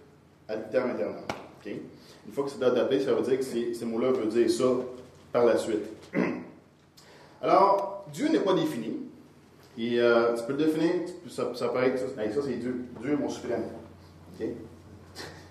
[0.50, 1.22] à terme éternel.
[1.68, 4.66] Une fois que c'est adapté, ça veut dire que ces, mots-là veulent dire ça
[5.32, 5.86] par la suite.
[7.44, 8.98] Alors, Dieu n'est pas défini.
[9.78, 10.92] Et euh, tu peux le définir,
[11.30, 12.86] ça, peut être ça, ça c'est Dieu.
[13.00, 13.66] Dieu est mon suprême.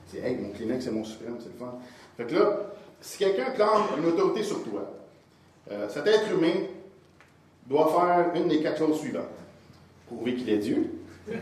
[0.08, 1.78] C'est, hey, mon Kleenex, c'est mon suprême, c'est le fun.
[2.16, 2.58] Fait que là,
[3.00, 4.92] si quelqu'un clame une autorité sur toi,
[5.70, 6.54] euh, cet être humain
[7.66, 9.24] doit faire une des quatre choses suivantes.
[10.06, 10.92] Prouver qu'il est Dieu.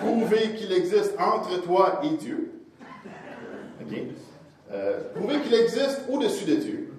[0.00, 2.48] Prouver qu'il existe entre toi et Dieu.
[4.72, 6.92] Euh, prouver qu'il existe au-dessus de Dieu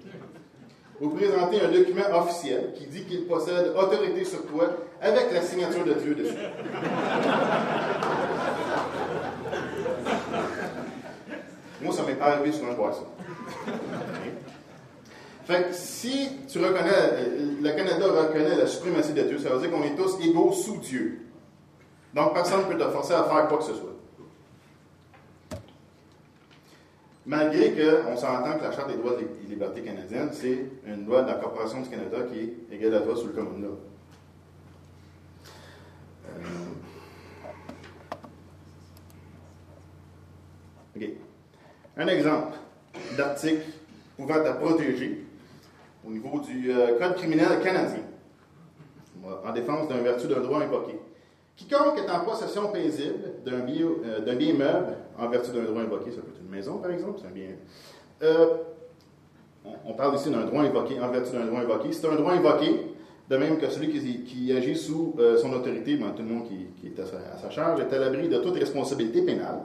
[1.00, 4.70] vous présentez un document officiel qui dit qu'il possède autorité sur toi
[5.02, 6.34] avec la signature de Dieu dessus.
[11.84, 13.02] Moi, ça m'est pas arrivé souvent de voir ça.
[15.44, 19.70] Fait que si tu reconnais, le Canada reconnaît la suprématie de Dieu, ça veut dire
[19.70, 21.20] qu'on est tous égaux sous Dieu.
[22.14, 23.90] Donc, personne ne peut te forcer à faire quoi que ce soit.
[27.26, 31.28] Malgré qu'on s'entend que la Charte des droits et libertés canadiennes, c'est une loi de
[31.28, 33.78] la Corporation du Canada qui est égale à toi sur le common law.
[36.28, 36.40] Euh,
[40.96, 41.33] OK.
[41.96, 42.56] Un exemple
[43.16, 43.62] d'article
[44.16, 45.24] pouvant te protéger
[46.06, 48.02] au niveau du euh, Code criminel canadien
[49.44, 50.98] en défense d'un vertu d'un droit invoqué.
[51.56, 56.10] Quiconque est en possession paisible d'un bien, euh, bien, meuble en vertu d'un droit invoqué,
[56.10, 57.46] ça peut être une maison par exemple, c'est un bien.
[58.22, 58.56] Euh,
[59.86, 61.92] on parle ici d'un droit invoqué en vertu d'un droit invoqué.
[61.92, 62.86] C'est un droit invoqué,
[63.30, 63.88] de même que celui
[64.24, 67.80] qui, agit sous euh, son autorité, ben, tout le monde qui, est à sa, charge,
[67.80, 69.60] est à l'abri de toute responsabilité pénale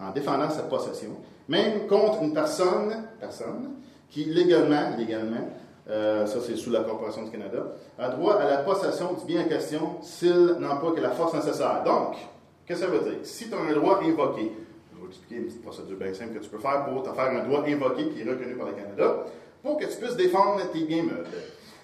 [0.00, 1.10] en défendant sa possession,
[1.48, 3.74] même contre une personne, personne
[4.08, 5.48] qui légalement, légalement
[5.88, 9.44] euh, ça c'est sous la Corporation du Canada, a droit à la possession du bien
[9.44, 11.82] en question s'il n'emploie que la force nécessaire.
[11.84, 12.16] Donc,
[12.64, 13.18] qu'est-ce que ça veut dire?
[13.24, 14.52] Si tu as un droit invoqué,
[14.92, 17.30] je vais expliquer une petite procédure bien simple que tu peux faire pour te faire
[17.30, 19.24] un droit invoqué qui est reconnu par le Canada,
[19.62, 21.26] pour que tu puisses défendre tes biens meubles.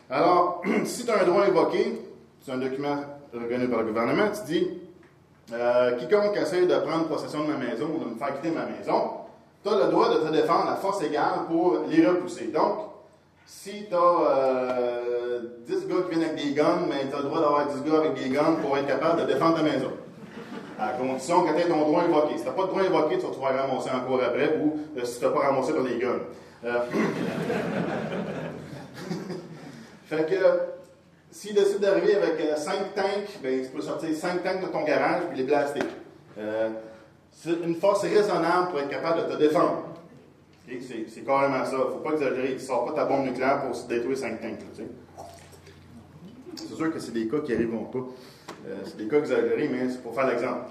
[0.08, 2.00] Alors, si tu as un droit invoqué,
[2.40, 2.96] c'est un document
[3.32, 4.68] reconnu par le gouvernement, tu dis
[5.52, 8.66] euh, quiconque essaie de prendre possession de ma maison ou de me faire quitter ma
[8.66, 9.10] maison,
[9.62, 12.46] tu as le droit de te défendre à force égale pour les repousser.
[12.46, 12.78] Donc,
[13.46, 17.40] si tu as 10 gars qui viennent avec des guns, mais tu as le droit
[17.40, 19.92] d'avoir 10 gars avec des guns pour être capable de défendre ta maison.
[20.78, 22.36] À condition que tu aies ton droit invoqué.
[22.36, 24.78] Si tu n'as pas de droit invoqué, tu vas te faire ramasser encore après, ou
[24.96, 26.20] euh, si tu fais pas ramasser par les guns.
[26.64, 26.80] Euh,
[30.06, 30.75] fait que,
[31.36, 34.84] s'il décide d'arriver avec 5 euh, tanks, ben, tu peux sortir 5 tanks de ton
[34.84, 35.80] garage et les blaster.
[37.30, 39.82] c'est une force raisonnable pour être capable de te défendre.
[40.66, 41.76] C'est carrément ça.
[41.76, 42.54] Faut pas exagérer.
[42.54, 44.60] Tu sors pas ta bombe nucléaire pour détruire 5 tanks.
[46.56, 47.98] c'est sûr que c'est des cas qui n'arriveront pas.
[48.66, 50.70] Euh, c'est des cas exagérés, mais c'est pour faire l'exemple.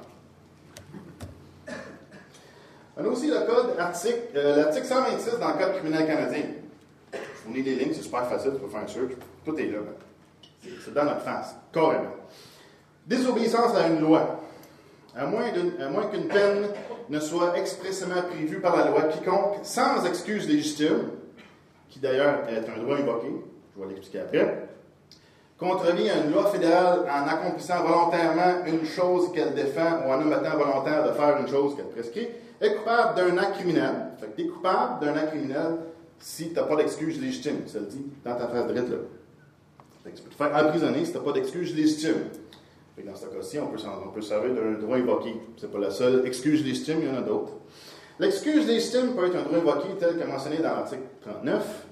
[2.97, 6.43] On a aussi le code article, euh, l'article 126 dans le Code criminel canadien.
[7.13, 9.12] Je vous lis les lignes, c'est super facile, tu peux faire un search.
[9.43, 9.80] Tout est là.
[10.84, 12.15] C'est dans notre face, carrément.
[13.06, 14.41] Désobéissance à une loi.
[15.15, 16.67] À moins, qu'une peine
[17.10, 21.10] ne soit expressément prévue par la loi, quiconque, sans excuse légitime,
[21.88, 23.32] qui d'ailleurs est un droit invoqué,
[23.75, 24.67] je vais l'expliquer après,
[25.58, 30.58] contrevient à une loi fédérale en accomplissant volontairement une chose qu'elle défend ou en omettant
[30.58, 32.28] volontaire de faire une chose qu'elle prescrit,
[32.60, 33.93] est coupable d'un acte criminel.
[34.19, 35.78] Fait que tu es coupable d'un acte criminel
[36.19, 37.67] si tu n'as pas d'excuse légitime.
[37.67, 38.82] Ça le dit dans ta phrase de là.
[40.06, 42.30] Fait que tu peux te faire emprisonner si tu n'as pas d'excuse légitime.
[43.04, 43.80] dans ce cas-ci, on peut,
[44.15, 45.34] on servir d'un droit invoqué.
[45.58, 47.54] Ce n'est pas la seule excuse légitime, il y en a d'autres.
[48.20, 51.86] L'excuse légitime peut être un droit invoqué tel que mentionné dans l'article 39.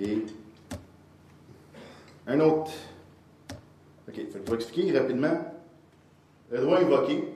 [0.00, 0.26] Et
[2.26, 2.70] un autre.
[4.08, 5.40] OK, je vais expliquer rapidement.
[6.50, 7.32] Le droit invoqué,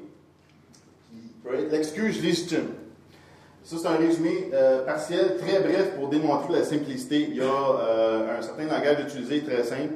[1.42, 2.68] peut être l'excuse légitime.
[3.64, 7.29] Ça, c'est un résumé euh, partiel, très bref, pour démontrer la simplicité.
[7.31, 9.94] Il y a euh, un certain langage utilisé très simple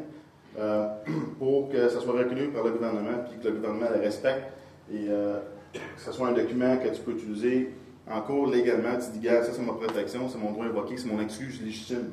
[0.59, 0.89] euh,
[1.39, 4.53] pour que ça soit reconnu par le gouvernement, puis que le gouvernement le respecte,
[4.93, 7.75] et que ce soit un document que tu peux utiliser
[8.09, 8.97] en cours légalement.
[8.99, 12.11] Tu dis, gars, ça c'est ma protection, c'est mon droit invoqué, c'est mon excuse légitime.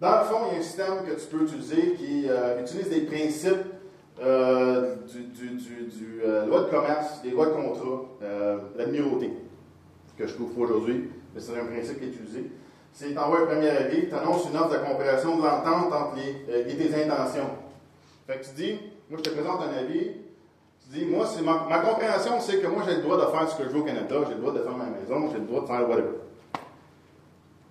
[0.00, 2.26] Dans le fond, il y a un système que tu peux utiliser qui
[2.60, 3.72] utilise des principes
[4.20, 5.22] euh, du,
[5.56, 9.30] du, euh, loi de commerce, des lois de contrat, euh, la numéroté,
[10.16, 12.50] que je trouve aujourd'hui, mais c'est un principe qui est utilisé.
[12.92, 16.72] C'est t'envoies un premier avis, tu annonces une offre de compréhension de l'entente entre les,
[16.72, 17.48] et tes intentions.
[18.26, 18.78] Fait que tu dis,
[19.08, 20.10] moi je te présente un avis,
[20.82, 23.56] tu dis, moi, c'est ma, compréhension, c'est que moi j'ai le droit de faire ce
[23.56, 25.62] que je veux au Canada, j'ai le droit de faire ma maison, j'ai le droit
[25.62, 26.08] de faire whatever.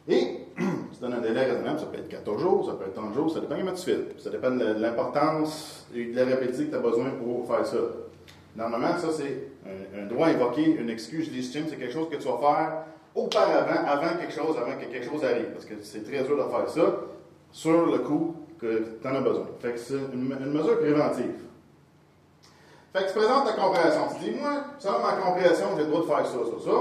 [0.08, 0.42] Et
[1.02, 3.40] donne un délai raisonnable, ça peut être 14 jours, ça peut être 30 jours, ça
[3.40, 3.98] dépend comment tu fais.
[4.20, 7.78] Ça dépend de l'importance et de la répétition que tu as besoin pour faire ça.
[8.56, 9.48] Normalement, ça, c'est
[9.98, 12.84] un, droit invoqué, une excuse légitime, c'est quelque chose que tu vas faire
[13.15, 15.52] auparavant, avant quelque chose, avant que quelque chose arrive.
[15.52, 16.95] Parce que c'est très dur de faire ça
[17.52, 19.47] sur le coup que tu en as besoin.
[19.60, 21.36] Fait que c'est une, mesure préventive.
[22.93, 24.02] Fait que tu présentes ta compréhension.
[24.15, 26.71] Tu dis, moi, selon ma compréhension, j'ai le droit de faire ça, ça, ça.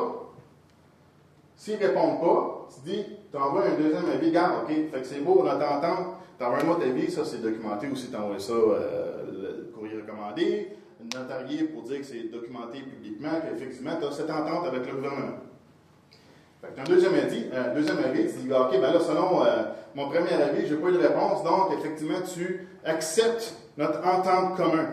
[1.57, 5.07] S'ils ne répondent pas, tu dis, tu envoies un deuxième avis, garde, OK, fait que
[5.07, 8.53] c'est beau, on t'entend, tu envoies un avis, ça c'est documenté aussi, tu envoies ça,
[8.53, 10.73] euh, le courrier recommandé,
[11.15, 15.39] notarié pour dire que c'est documenté publiquement, qu'effectivement, tu as cette entente avec le gouvernement.
[15.39, 19.01] Fait que tu as un deuxième avis, un deuxième avis, tu dis, OK, ben là,
[19.01, 19.63] selon euh,
[19.95, 24.57] mon premier avis, je n'ai pas eu de réponse, donc effectivement, tu acceptes notre entente
[24.57, 24.89] commune,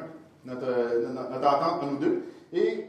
[0.46, 2.86] notre, euh, notre entente entre nous deux, et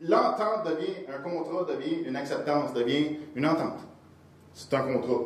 [0.00, 3.80] l'entente devient, un contrat devient une acceptance, devient une entente.
[4.54, 5.24] C'est un contrat.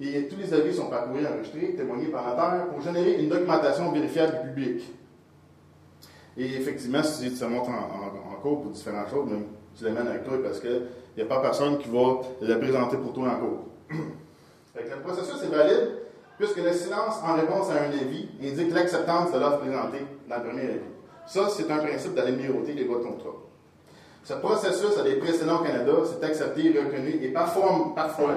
[0.00, 4.42] Et tous les avis sont parcourus, enregistrés, témoignés par notaire pour générer une documentation vérifiable
[4.42, 4.82] du public.
[6.36, 9.28] Et effectivement, si tu te montres en, cours pour différentes choses,
[9.78, 10.82] tu les mènes avec toi parce qu'il
[11.16, 13.64] n'y a pas personne qui va la présenter pour toi en cours.
[14.74, 15.88] le processus est valide
[16.36, 20.42] puisque le silence en réponse à un avis indique l'acceptance de l'offre présentée dans le
[20.42, 20.80] premier avis.
[21.26, 23.36] Ça, c'est un principe de la numéroté des lois de contrat.
[24.24, 28.34] Ce processus a des précédents au Canada, c'est accepté, reconnu et parfois, parfois,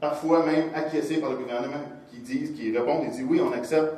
[0.00, 3.92] parfois même acquiescé par le gouvernement qui disent, qui répondent et disent oui, on accepte,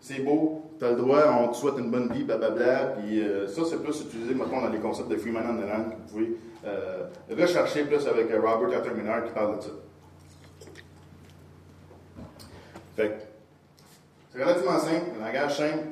[0.00, 2.96] c'est beau, tu as le droit, on te souhaite une bonne vie, blablabla.
[2.96, 5.96] Puis euh, ça, c'est plus utilisé maintenant dans les concepts de Freeman and Land que
[5.96, 7.06] vous pouvez euh,
[7.38, 9.70] rechercher plus avec euh, Robert Atterminard qui parle de ça.
[12.96, 13.28] Fait
[14.32, 15.84] c'est relativement simple, un langage simple,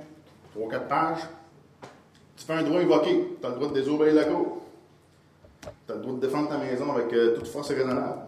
[0.57, 1.29] 3-4 pages.
[2.37, 4.63] Tu fais un droit invoqué, tu as le droit de désobéir la cour.
[5.61, 8.21] Tu as le droit de défendre ta maison avec toute force raisonnable.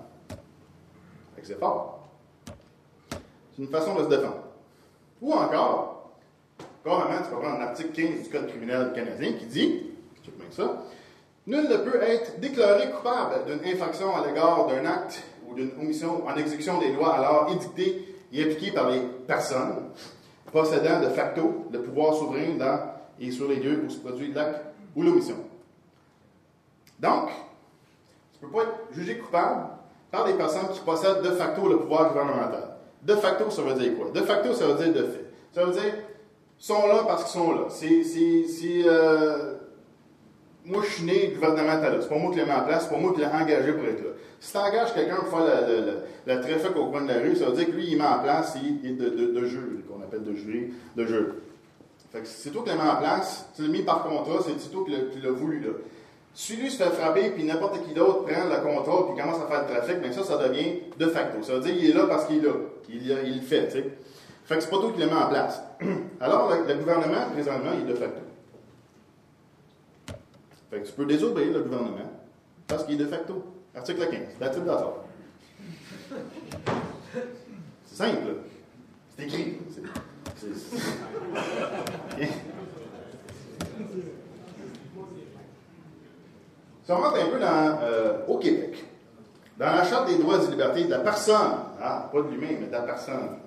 [1.37, 2.09] Fait que c'est fort.
[3.57, 4.43] C'est une façon de se défendre.
[5.23, 6.00] Ou encore,
[6.85, 9.83] carrément, tu peux prendre l'article 15 du Code criminel canadien qui dit,
[10.25, 10.85] je bien ça,
[11.47, 16.27] Nul ne peut être déclaré coupable d'une infraction à l'égard d'un acte ou d'une omission
[16.27, 19.91] en exécution des lois alors édictées et appliquées par les personnes
[20.53, 22.79] possédant de facto le pouvoir souverain dans
[23.19, 24.61] et sur les lieux où se produit l'acte
[24.97, 25.37] ou l'omission.
[26.99, 27.31] Donc,
[28.39, 29.69] tu ne peux pas être jugé coupable
[30.11, 32.77] par des personnes qui possèdent de facto le pouvoir gouvernemental.
[33.03, 34.11] de facto, ça veut dire quoi?
[34.11, 35.25] De facto, ça veut dire de fait.
[35.53, 35.95] Ça veut dire,
[36.61, 37.67] sont là parce qu'ils sont là.
[37.69, 39.55] C'est, euh,
[40.65, 41.99] moi, je suis né gouvernemental.
[42.01, 43.85] C'est pas moi qui l'ai mis en place, c'est pas moi qui l'ai engagé pour
[43.85, 44.11] être là.
[44.39, 45.47] Si tu engages quelqu'un pour faire
[46.27, 48.21] la, la, au coin de la rue, ça veut dire que lui, il met en
[48.21, 51.43] place il est de, de, jeu, qu'on appelle de jury, de jeu.
[52.11, 54.71] Fait que c'est toi qui l'as mis en place, tu l'as mis par contrat, c'est
[54.71, 55.71] toi qui l'as voulu là.
[56.33, 59.47] Si lui se fait frapper, puis n'importe qui d'autre prend le contrôle, puis commence à
[59.47, 61.43] faire le trafic, bien ça, ça devient de facto.
[61.43, 62.53] Ça veut dire qu'il est là parce qu'il est là.
[62.89, 63.85] Il, il le fait, tu sais.
[64.51, 65.63] Fait que c'est pas toi qui le met en place.
[66.21, 68.21] Alors, le, gouvernement, présentement, il est de facto.
[70.69, 72.11] Fait que tu peux désobéir le gouvernement
[72.67, 73.45] parce qu'il est de facto.
[73.77, 74.21] Article 15.
[74.41, 74.83] That's it, that's
[77.87, 78.39] C'est simple.
[79.17, 79.59] C'est écrit.
[86.85, 88.85] Si on rentre un peu dans, euh, au Québec,
[89.57, 92.67] dans la Charte des droits et libertés de la personne, ah, pas de l'humain, mais
[92.67, 93.39] de la personne,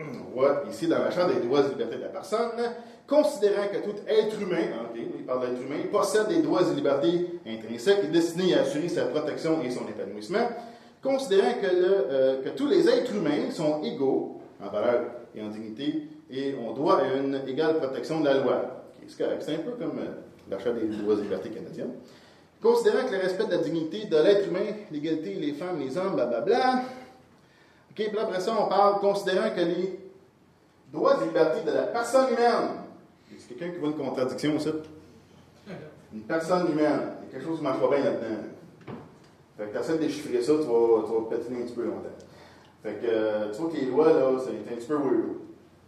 [0.00, 2.58] On voit ici dans la des droits et libertés de la personne,
[3.06, 7.40] considérant que tout être humain, OK, il parle d'être humain, possède des droits et libertés
[7.46, 10.48] intrinsèques destinés à assurer sa protection et son épanouissement,
[11.02, 16.54] considérant euh, que tous les êtres humains sont égaux en valeur et en dignité et
[16.54, 18.84] ont droit à une égale protection de la loi.
[19.08, 21.94] C'est un peu comme euh, l'achat des droits et libertés canadiennes.
[22.62, 26.14] Considérant que le respect de la dignité de l'être humain, l'égalité, les femmes, les hommes,
[26.14, 26.84] blablabla.
[27.90, 29.98] OK, puis après ça, on parle, considérant que les
[30.92, 32.84] droits et libertés de la personne humaine.
[33.34, 34.70] Est-ce quelqu'un qui voit une contradiction aussi?
[36.12, 37.00] Une personne humaine.
[37.22, 38.42] Il y a quelque chose qui ne marche pas bien là-dedans.
[39.56, 41.84] Fait que tu essaies de déchiffrer ça, tu vas, tu vas pétiner un petit peu
[41.84, 42.16] longtemps.
[42.82, 45.36] Fait que, euh, tu vois que les lois, là, c'est un petit peu weird.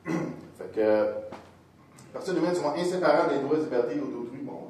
[0.59, 4.39] fait que, les personnes humaines sont inséparables des droits et libertés d'autrui.
[4.43, 4.69] Bon,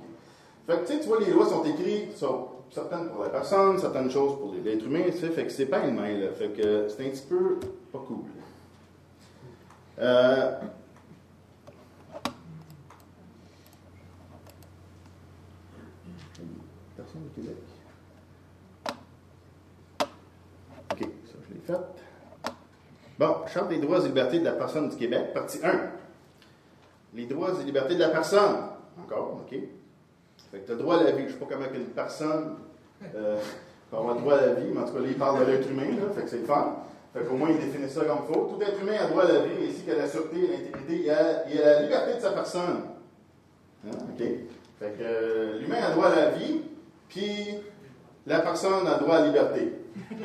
[0.66, 4.38] Fait que, tu vois, les lois sont écrites, sont certaines pour la personne, certaines choses
[4.38, 6.32] pour l'être humain, tu sais, fait que c'est pas une main, là.
[6.32, 7.58] Fait que c'est un petit peu
[7.92, 8.24] pas cool.
[9.98, 10.58] Euh,
[16.96, 17.56] personne au Québec?
[20.92, 22.52] OK, ça, je l'ai fait.
[23.18, 25.90] Bon, Charte des droits et libertés de la personne du Québec, partie 1.
[27.14, 28.56] Les droits et libertés de la personne.
[28.98, 29.58] Encore, OK.
[30.52, 31.22] Fait que tu as droit à la vie.
[31.22, 32.56] Je ne sais pas comment une personne
[33.16, 33.38] euh,
[33.90, 36.12] droit à la vie, mais en tout cas, là, il parle de l'être humain, là,
[36.14, 36.76] fait que c'est le fun.
[37.14, 38.40] Fait qu'au moins, il définit ça comme il faut.
[38.44, 41.10] Tout être humain a droit à la vie, ainsi qu'à la sûreté, à l'intégrité et
[41.10, 42.82] à, la liberté de sa personne.
[43.86, 43.90] Hein?
[43.90, 44.26] OK?
[44.78, 46.60] Fait que euh, l'humain a droit à la vie,
[47.08, 47.46] puis
[48.26, 49.72] la personne a droit à la liberté.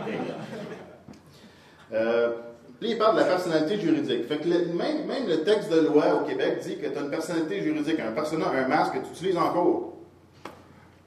[1.94, 2.34] Euh,
[2.82, 4.28] puis il parle de la personnalité juridique.
[4.28, 7.10] Fait que même, même, le texte de loi au Québec dit que tu as une
[7.10, 9.97] personnalité juridique, un personnage, un masque que tu utilises encore.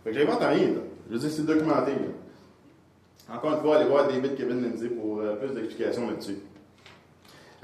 [0.05, 0.81] Fait que j'invente rien, là.
[1.09, 1.93] Je veux dire, c'est documenté.
[3.33, 6.39] Encore une fois, allez voir David Kevin Lindsay pour euh, plus d'explications là-dessus.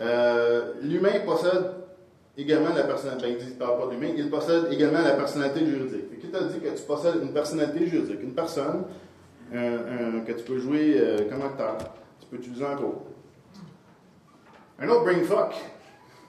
[0.00, 1.72] Euh, l'humain possède
[2.36, 3.26] également la personnalité.
[3.26, 6.20] Ben, il dit parle pas d'humain, il possède également la personnalité juridique.
[6.20, 8.84] Qui t'a dit que tu possèdes une personnalité juridique, une personne
[9.52, 11.78] que tu peux jouer euh, comme acteur,
[12.20, 13.04] tu peux utiliser en cours.
[14.78, 15.54] Un autre brain fuck.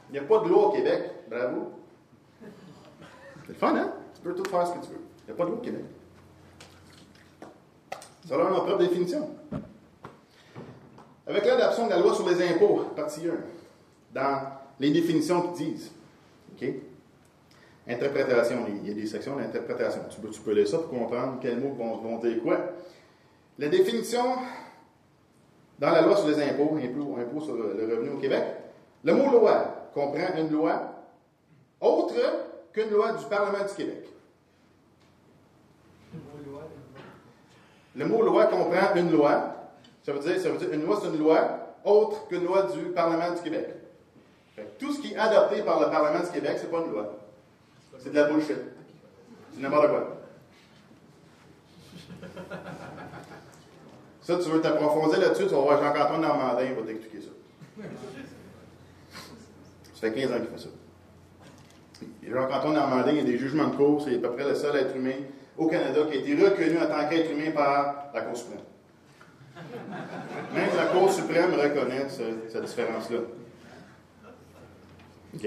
[0.10, 1.12] Il n'y a pas de loi au Québec.
[1.30, 1.72] Bravo.
[3.42, 3.92] C'est le fun, hein?
[4.16, 5.02] Tu peux tout faire ce que tu veux.
[5.28, 5.84] Il n'y a pas de loi au Québec.
[8.28, 9.30] Ça a leur propre définition.
[11.26, 13.32] Avec l'adoption de la loi sur les impôts, partie 1,
[14.14, 14.42] dans
[14.80, 15.92] les définitions qui disent,
[16.52, 16.68] OK?
[17.88, 20.02] Interprétation, il y a des sections d'interprétation.
[20.10, 22.60] Tu peux, tu peux lire ça pour comprendre quels mots vont, vont dire quoi.
[23.58, 24.36] La définition
[25.80, 28.44] dans la loi sur les impôts, impôts, impôts sur le revenu au Québec,
[29.06, 30.82] le mot loi comprend une loi
[31.80, 32.16] autre
[32.74, 34.06] qu'une loi du Parlement du Québec.
[37.98, 39.56] Le mot loi comprend une loi.
[40.04, 42.92] Ça veut dire, ça veut dire une loi, c'est une loi autre qu'une loi du
[42.92, 43.70] Parlement du Québec.
[44.80, 47.18] tout ce qui est adopté par le Parlement du Québec, c'est pas une loi.
[47.98, 48.58] C'est de la bullshit.
[49.54, 50.18] C'est n'importe quoi.
[54.22, 57.32] Ça, tu veux t'approfondir là-dessus, tu vas voir Jean-Antoine Normandin, il va t'expliquer ça.
[59.94, 60.70] Ça fait 15 ans qu'il fait ça.
[62.30, 64.76] Jean-Antoine Normandin, il y a des jugements de cour, c'est à peu près le seul
[64.76, 65.16] être humain
[65.58, 68.60] au Canada qui a été reconnu en tant qu'être humain par la Cour suprême.
[70.54, 73.20] Même la Cour suprême reconnaît cette différence-là.
[75.34, 75.42] OK?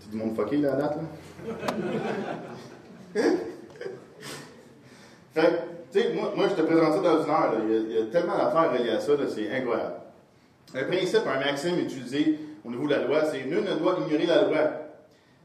[0.00, 1.02] C'est du monde fucké, la date, là?
[5.34, 7.54] fait tu sais, moi, je te présente ça dans une heure.
[7.68, 9.94] Il, y a, tellement d'affaires reliées à ça, c'est incroyable.
[10.74, 14.26] Un principe, un maxime utilisé au niveau de la loi, c'est nul ne doit ignorer
[14.26, 14.70] la loi.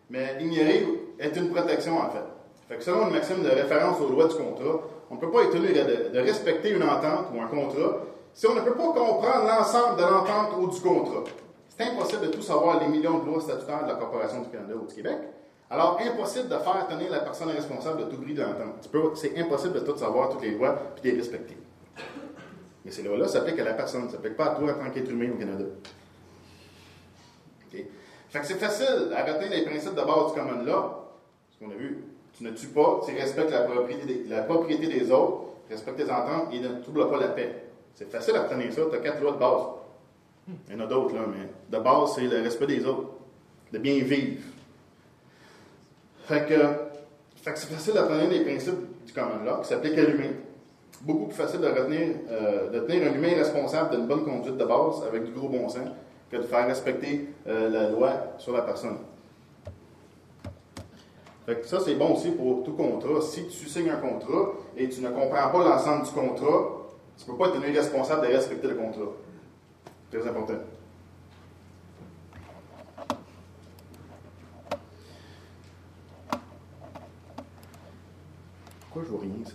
[0.10, 0.88] Mais ignorer
[1.20, 2.24] est une protection, en fait.
[2.68, 5.44] Fait que selon le maxime de référence aux lois du contrat, on ne peut pas
[5.44, 7.98] être tenu de, respecter une entente ou un contrat
[8.34, 11.24] si on ne peut pas comprendre l'ensemble de l'entente ou du contrat,
[11.68, 14.76] c'est impossible de tout savoir les millions de lois statutaires de la Corporation du Canada
[14.82, 15.18] ou du Québec.
[15.70, 18.90] Alors, impossible de faire tenir la personne responsable de tout bris de l'entente.
[19.16, 21.58] C'est impossible de tout savoir, toutes les lois, puis de les respecter.
[22.86, 25.10] Mais ces lois-là s'appliquent à la personne, ne s'appliquent pas à toi en tant qu'être
[25.10, 25.66] humain au Canada.
[27.72, 31.09] Fait que c'est facile à retenir les principes de base du common law.
[31.60, 31.98] Qu'on a vu,
[32.38, 33.62] tu ne tues pas, tu respectes la
[34.44, 37.64] propriété des, autres, respectes tes ententes et ne troubles pas la paix.
[37.96, 39.62] C'est facile à retenir ça, tu as quatre lois de base.
[40.68, 43.10] Il y en a d'autres, là, mais de base, c'est le respect des autres,
[43.74, 44.42] de bien vivre.
[46.26, 46.56] Fait que,
[47.36, 50.32] fait que c'est facile à retenir les principes du common law qui s'appliquent à l'humain.
[51.02, 54.66] Beaucoup plus facile de retenir, euh, de tenir un humain responsable d'une bonne conduite de
[54.66, 55.90] base avec du gros bon sens
[56.32, 58.98] que de faire respecter euh, la loi sur la personne.
[61.64, 63.22] Ça, c'est bon aussi pour tout contrat.
[63.22, 66.88] Si tu signes un contrat et tu ne comprends pas l'ensemble du contrat,
[67.18, 69.12] tu ne peux pas être responsable de respecter le contrat.
[70.12, 70.54] Très important.
[78.82, 79.54] Pourquoi je vois rien, ça?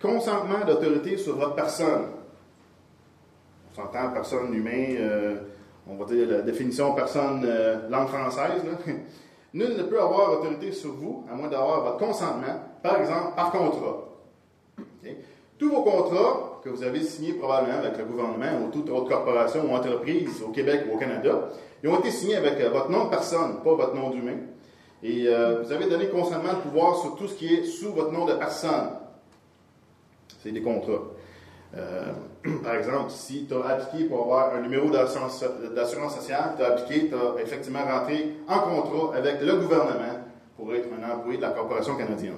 [0.00, 2.08] Consentement d'autorité sur votre personne.
[3.72, 5.40] On s'entend personne humain, euh,
[5.88, 8.62] on va dire la définition personne euh, langue française.
[9.54, 13.50] Nul ne peut avoir autorité sur vous à moins d'avoir votre consentement, par exemple par
[13.52, 14.02] contrat.
[15.58, 19.64] Tous vos contrats que vous avez signés probablement avec le gouvernement ou toute autre corporation
[19.64, 21.48] ou entreprise au Québec ou au Canada,
[21.82, 24.38] ils ont été signés avec euh, votre nom de personne, pas votre nom d'humain.
[25.02, 28.24] Et vous avez donné consentement de pouvoir sur tout ce qui est sous votre nom
[28.24, 28.88] de personne.
[30.42, 31.02] C'est des contrats.
[31.74, 32.12] Euh,
[32.62, 35.44] par exemple, si tu as appliqué pour avoir un numéro d'assurance
[36.14, 40.20] sociale, tu as appliqué, tu as effectivement rentré en contrat avec le gouvernement
[40.56, 42.36] pour être un employé de la Corporation canadienne.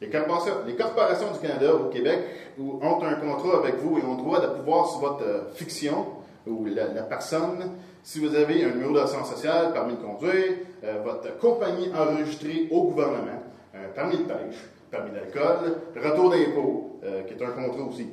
[0.00, 2.18] Les corporations, les corporations du Canada au Québec
[2.58, 6.06] ont un contrat avec vous et ont le droit de pouvoir sur votre euh, fiction
[6.46, 7.70] ou la, personne,
[8.02, 10.52] si vous avez un numéro d'assurance sociale, permis de conduire,
[10.84, 13.42] euh, votre compagnie enregistrée au gouvernement,
[13.74, 14.56] un permis de pêche,
[14.94, 18.08] permis d'alcool, retour d'impôt, euh, qui est un contrat aussi,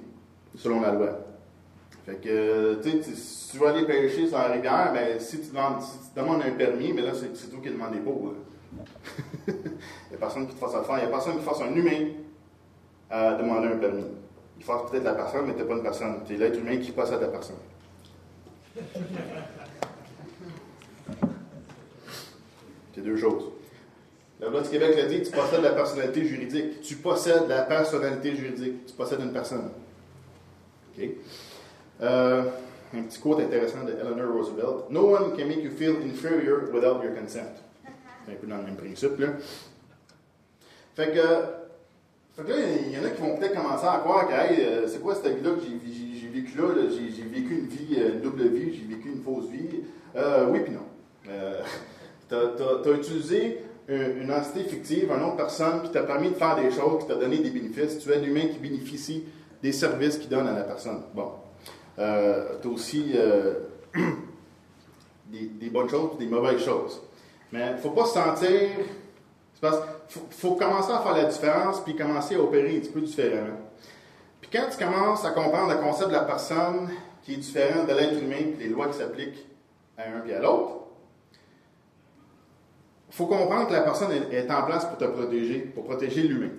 [0.55, 1.09] selon la loi.
[2.05, 5.49] Fait que, tu sais, si tu veux aller pêcher sur la rivière, ben, si tu
[5.49, 8.33] demandes, un permis, mais là, c'est toi qui demandes des pots.
[9.47, 10.97] il n'y a personne qui te fasse ça faire.
[10.97, 12.07] Il n'y a personne qui fasse un humain
[13.09, 14.05] à demander un permis.
[14.57, 16.23] Il fasse peut-être la personne, mais tu n'es pas une personne.
[16.25, 17.57] Tu es l'être humain qui possède la personne.
[22.93, 23.51] C'est deux choses.
[24.41, 26.81] La loi du Québec l'a dit, tu possèdes la personnalité juridique.
[26.81, 28.87] Tu possèdes la personnalité juridique.
[28.87, 29.69] Tu possèdes une personne.
[30.97, 31.09] OK?
[32.01, 32.43] Euh,
[32.93, 34.89] un petit quote intéressant de Eleanor Roosevelt.
[34.89, 37.61] No one can make you feel inferior without your consent.
[38.25, 39.27] C'est un peu dans le même principe, là.
[40.95, 41.21] Fait que,
[42.35, 44.59] fait que là, il y en a qui vont peut-être commencer à croire que, hey,
[44.59, 46.67] euh, c'est quoi cette vie-là que j'ai vécu là?
[46.89, 49.83] J'ai vécu une vie, euh, une double vie, j'ai vécu une fausse vie.
[50.15, 50.81] Euh, oui, puis non.
[51.29, 51.61] Euh,
[52.27, 56.55] tu as, as, utilisé une, entité fictive, un autre personne qui t'a permis de faire
[56.55, 57.99] des choses, qui t'a donné des bénéfices.
[57.99, 59.25] Tu es l'humain qui bénéficie
[59.61, 61.01] des services qu'il donne à la personne.
[61.13, 61.31] Bon.
[61.99, 63.53] Euh, tu as aussi euh,
[65.27, 67.01] des, bonnes choses et des mauvaises choses.
[67.51, 68.69] Mais il ne faut pas se sentir.
[69.59, 69.77] parce
[70.07, 73.59] qu'il faut, commencer à faire la différence puis commencer à opérer un petit peu différemment.
[74.39, 76.89] Puis quand tu commences à comprendre le concept de la personne
[77.23, 79.45] qui est différent de l'être humain les lois qui s'appliquent
[79.97, 80.80] à un et à l'autre, il
[83.11, 86.51] faut comprendre que la personne est en place pour te protéger, pour protéger l'humain.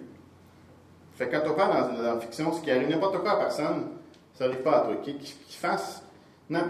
[1.15, 3.37] Fait que quand tu opères dans, dans, la fiction, ce qui arrive n'importe quoi à
[3.37, 3.89] personne,
[4.35, 4.97] ça n'arrive pas à toi.
[5.03, 5.17] Qu'il
[5.49, 6.03] fasse?
[6.49, 6.61] Non,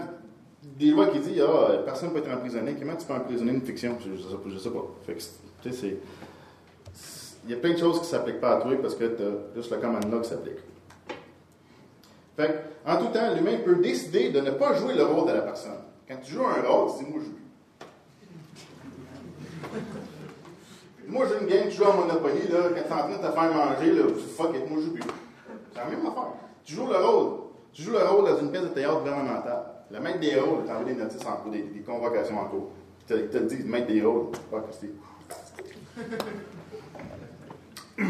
[0.61, 2.75] des lois qui disent ah, personne ne peut être emprisonné.
[2.79, 3.97] Comment tu peux emprisonner une fiction?
[3.99, 4.85] Je ne sais, pas.
[5.05, 5.97] Fait que, tu sais, c'est.
[7.45, 9.21] Il y a plein de choses qui ne s'appliquent pas à toi parce que tu
[9.21, 10.59] as juste le command là qui s'applique.
[12.37, 15.41] Fait en tout temps, l'humain peut décider de ne pas jouer le rôle de la
[15.41, 15.73] personne.
[16.07, 17.42] Quand tu joues un rôle, dis moi je joue
[21.07, 23.15] Moi, j'ai une game qui joue à Monopoly, là, quand tu es en train de
[23.17, 24.03] te faire manger, là,
[24.35, 25.03] fuck it, moi, je joue plus.
[25.73, 26.33] C'est la même affaire.
[26.63, 27.39] Tu joues le rôle.
[27.73, 29.65] Tu joues le rôle dans une pièce de théâtre gouvernementale.
[29.91, 32.71] Le maître des rôles t'envoie des notices en cours, des, convocations en cours.
[33.09, 34.27] Il te, te dit, maître des rôles.
[34.49, 34.91] Fuck, c'est.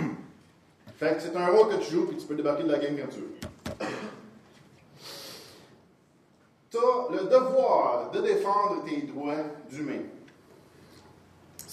[0.98, 2.96] fait que c'est un rôle que tu joues, puis tu peux débarquer de la game
[2.96, 3.34] quand tu veux.
[6.70, 9.36] Tu as le devoir de défendre tes droits
[9.70, 10.02] d'humain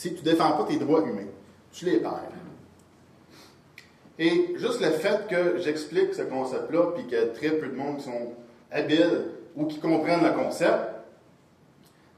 [0.01, 1.29] si tu ne défends pas tes droits humains.
[1.73, 2.33] Tu les perds.
[4.19, 7.77] Et juste le fait que j'explique ce concept-là, puis qu'il y a très peu de
[7.77, 8.33] monde qui sont
[8.71, 9.27] habiles
[9.57, 10.79] ou qui comprennent le concept,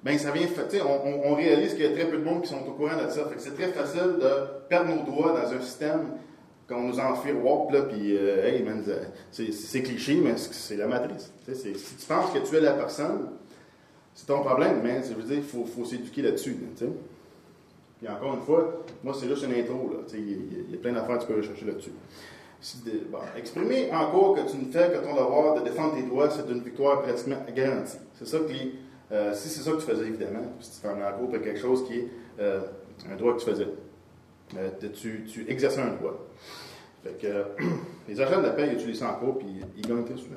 [0.04, 0.46] bien, ça vient,
[0.84, 3.10] on, on, réalise qu'il y a très peu de monde qui sont au courant de
[3.10, 3.28] ça.
[3.38, 6.06] c'est très facile de perdre nos droits dans un système
[6.68, 8.84] qu'on nous enfuit WAP, là, puis, euh, hey, man,
[9.32, 11.32] c'est cliché, mais c'est la matrice.
[11.52, 13.30] Si tu penses que tu es la personne,
[14.14, 16.56] c'est ton problème, mais je veux dire, il faut, s'éduquer là-dessus.
[16.80, 16.86] Là,
[18.02, 19.88] puis encore une fois, moi, c'est juste une intro.
[20.12, 21.92] Il y, a plein d'affaires que tu peux rechercher là-dessus.
[23.36, 26.50] exprimer en cours que tu ne fais que ton devoir de défendre tes droits, c'est
[26.50, 27.98] une victoire pratiquement garantie.
[28.14, 28.52] C'est ça que
[29.12, 31.60] euh, si c'est ça que tu faisais, évidemment, si tu fais en cours pour quelque
[31.60, 32.08] chose qui est
[32.40, 32.62] euh,
[33.08, 33.68] un droit que tu faisais,
[34.56, 36.26] euh, tu, tu exerçais un droit.
[37.04, 37.44] Fait que,
[38.08, 40.34] les agents de la paix, ils utilisent ça en cours, puis ils gagnent très souvent.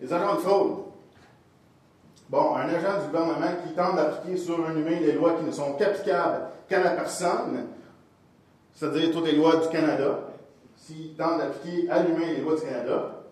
[0.00, 0.76] Les agents de fraude.
[2.28, 5.52] Bon, un agent du gouvernement qui tente d'appliquer sur un humain les lois qui ne
[5.52, 7.66] sont qu'applicables qu'à la personne,
[8.74, 10.18] c'est-à-dire toutes les lois du Canada,
[10.76, 13.22] s'il tente d'appliquer à l'humain les lois du Canada,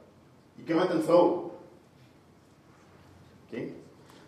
[0.58, 1.50] il commet une fraude.
[3.52, 3.60] OK?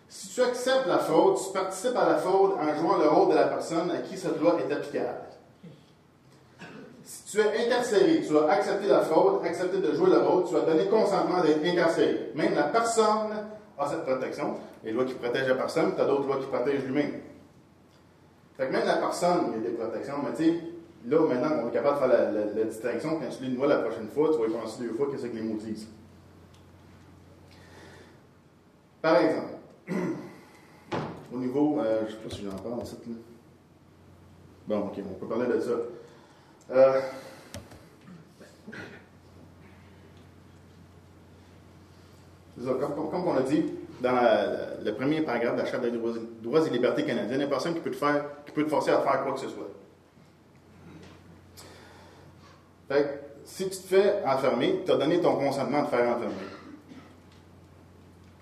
[0.09, 3.35] Si tu acceptes la fraude, tu participes à la fraude en jouant le rôle de
[3.35, 5.21] la personne à qui cette loi est applicable.
[7.03, 10.57] Si tu es incarcéré, tu as accepté la fraude, accepté de jouer le rôle, tu
[10.57, 12.31] as donné consentement d'être incarcéré.
[12.35, 13.31] Même la personne
[13.77, 14.55] a cette protection.
[14.83, 17.09] Les lois qui protègent la personne, tu as d'autres lois qui protègent l'humain.
[18.57, 20.59] Fait que même la personne, il y a des protections, mais tu sais,
[21.05, 23.19] là, maintenant, on est capable de faire la, distinction.
[23.19, 25.27] Quand tu lis une loi la prochaine fois, tu vas y penser deux fois qu'est-ce
[25.27, 25.87] que les mots disent?
[29.01, 29.53] Par exemple,
[31.33, 33.13] au niveau, euh, je ne sais pas si j'en parle en cette là.
[34.67, 35.71] Bon, ok, on peut parler de ça.
[36.71, 36.99] Euh,
[42.65, 43.65] comme, on a dit
[44.01, 47.47] dans le premier paragraphe de la Charte des droits, et libertés canadiennes, il n'y a
[47.47, 49.69] personne qui peut, te faire, qui peut te forcer à faire quoi que ce soit.
[52.87, 56.33] Fait si tu te fais enfermer, tu as donné ton consentement de faire enfermer.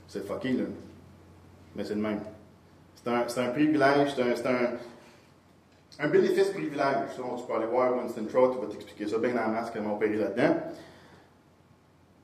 [0.08, 0.64] C'est fucké, là.
[1.76, 2.22] Mais c'est le même.
[2.96, 4.72] C'est un, privilège, c'est un,
[6.00, 7.10] un, bénéfice privilège.
[7.16, 10.16] tu peux aller voir Winston Trout, tu va t'expliquer ça bien en masse comment opérer
[10.16, 10.56] là-dedans.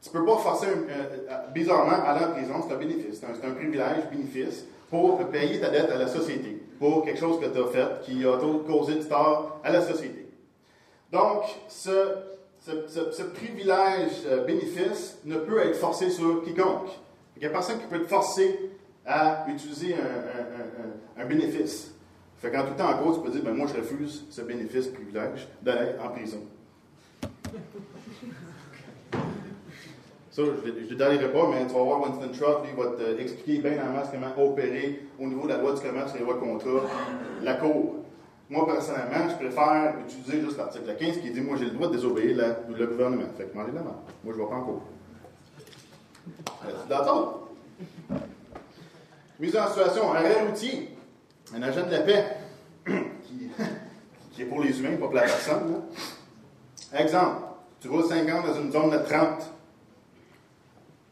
[0.01, 3.21] Tu ne peux pas forcer, euh, bizarrement, aller en prison, c'est un bénéfice.
[3.21, 7.45] C'est un, privilège, bénéfice, pour payer ta dette à la société, pour quelque chose que
[7.45, 10.27] tu as fait qui a causé du tort à la société.
[11.11, 16.89] Donc, ce, privilège, euh, bénéfice, ne peut être forcé sur quiconque.
[17.35, 18.71] Il n'y a personne qui peut te forcer
[19.05, 19.95] à utiliser
[21.17, 21.93] un, bénéfice.
[22.37, 24.87] Fait qu'en tout temps, en gros, tu peux dire, ben, moi, je refuse ce bénéfice,
[24.87, 26.39] privilège d'aller en prison.
[30.31, 33.85] Ça, je ne détaillerai pas, mais tu vas voir Winston Trout, lui, va t'expliquer bien
[33.85, 36.87] en masse comment opérer au niveau de la loi du commerce, les lois de contrat,
[37.43, 37.97] la Cour.
[38.49, 41.93] Moi, personnellement, je préfère utiliser juste l'article 15 qui dit Moi, j'ai le droit de
[41.93, 43.25] désobéir le gouvernement.
[43.37, 43.95] Fait que mangez la main.
[44.23, 44.81] Moi, je ne vais pas en cours.
[46.87, 47.49] D'accord?
[49.37, 50.95] Mise en situation, un arrêt routier,
[51.53, 52.25] un agent de la paix,
[54.31, 55.81] qui, est pour les humains, pas pour la personne.
[56.93, 57.41] Exemple,
[57.81, 59.51] tu roules 50 dans une zone de 30.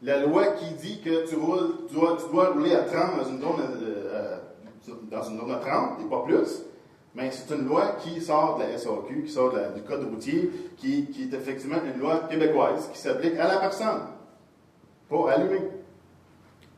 [0.02, 3.60] La loi qui dit que tu, roules, tu, dois, rouler à 30 dans une zone,
[3.82, 4.38] euh,
[5.10, 6.62] dans une zone de 30 et pas plus,
[7.14, 11.06] mais c'est une loi qui sort de la SAQ, qui sort du Code routier, qui,
[11.06, 14.00] qui, est effectivement une loi québécoise qui s'applique à la personne,
[15.08, 15.64] pas à l'humain.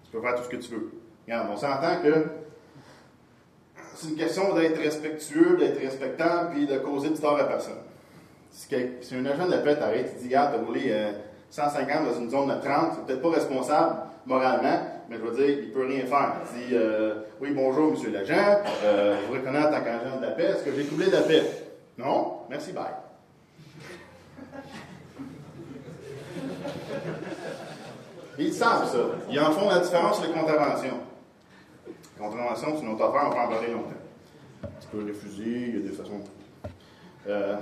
[0.05, 0.91] Tu peux faire tout ce que tu veux.
[1.29, 2.27] On s'entend que
[3.95, 7.79] c'est une question d'être respectueux, d'être respectable, puis de causer du tort à personne.
[8.51, 8.67] Si,
[9.15, 11.13] un agent de la paix t'arrête, il dit, regarde, de rouler
[11.53, 15.37] 150 euh, dans une zone de 30, c'est peut-être pas responsable moralement, mais je veux
[15.37, 16.37] dire, il peut rien faire.
[16.55, 20.23] Il dit, euh, oui, bonjour, monsieur l'agent, euh, je vous reconnais en tant qu'agent de
[20.23, 21.43] la paix, est-ce que j'ai troublé la paix?
[21.99, 22.39] Non?
[22.49, 22.85] Merci, bye.
[28.39, 28.99] Ils savent ça.
[29.31, 31.01] Ils en font la différence les contraventions.
[32.19, 34.71] Contravention, c'est une autre affaire, on peut en parler longtemps.
[34.81, 36.21] Tu peux refuser, il y a des façons.
[37.29, 37.57] Euh,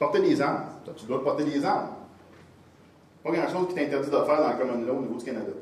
[0.00, 0.64] porter des armes.
[0.96, 1.90] Tu dois porter des armes.
[3.22, 5.52] Pas grand-chose qui t'interdit de faire dans le common law au niveau du Canada.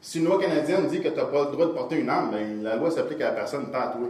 [0.00, 2.30] Si une loi canadienne dit que tu n'as pas le droit de porter une arme,
[2.30, 4.08] ben, la loi s'applique à la personne, pas à toi.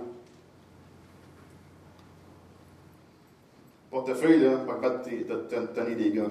[3.91, 6.31] Portefeuille, là, pas de tenir des guns.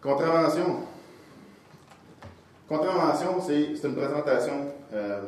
[0.00, 0.80] Contravention.
[2.68, 5.20] Contravention, c'est une présentation, euh,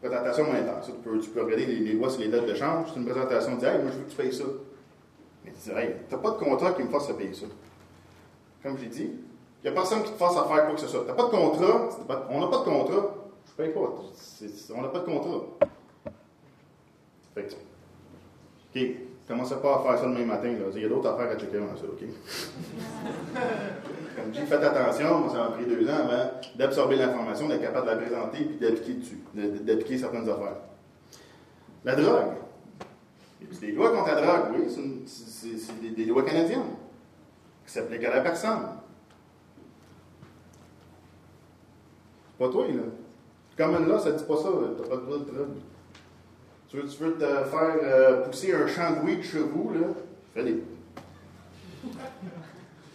[0.00, 0.80] présentation monétaire.
[0.84, 2.88] tu, peux, tu peux regarder les, lois sur les dettes de change.
[2.92, 4.44] C'est une présentation de dire, moi, je veux que tu payes ça.
[5.44, 7.46] Mais tu dis, hey, tu n'as pas de contrat qui me à payer ça.
[8.62, 9.10] Comme j'ai dit,
[9.62, 11.00] il n'y a personne qui te force à faire quoi que ce soit.
[11.00, 11.88] Tu n'as pas de contrat,
[12.30, 13.14] on n'a pas de contrat,
[13.46, 13.80] je paye pas.
[13.80, 15.46] on n'a pas de contrat.
[17.34, 17.52] Fait que,
[18.74, 18.96] OK,
[19.26, 20.48] commencez pas à faire ça le même matin.
[20.48, 20.66] Là.
[20.74, 22.02] Il y a d'autres affaires à checker dans ça, OK?
[24.16, 27.86] Comme dit, faites attention, moi, ça m'a pris deux ans avant d'absorber l'information, d'être capable
[27.86, 30.56] de la présenter puis d'appliquer dessus, d'appliquer certaines affaires.
[31.84, 32.32] La drogue.
[33.52, 34.64] C'est des lois contre la drogue, oui,
[35.06, 36.64] c'est des, des, lois canadiennes
[37.64, 38.62] qui s'appliquent à la personne.
[42.38, 42.82] Pas toi, là.
[43.56, 45.56] Comme là, ça dit pas ça, t'as pas de droit de drogue.
[46.68, 49.86] Tu veux, tu veux te faire euh, pousser un champ de weed chez vous, là?
[50.34, 50.62] Fais-les.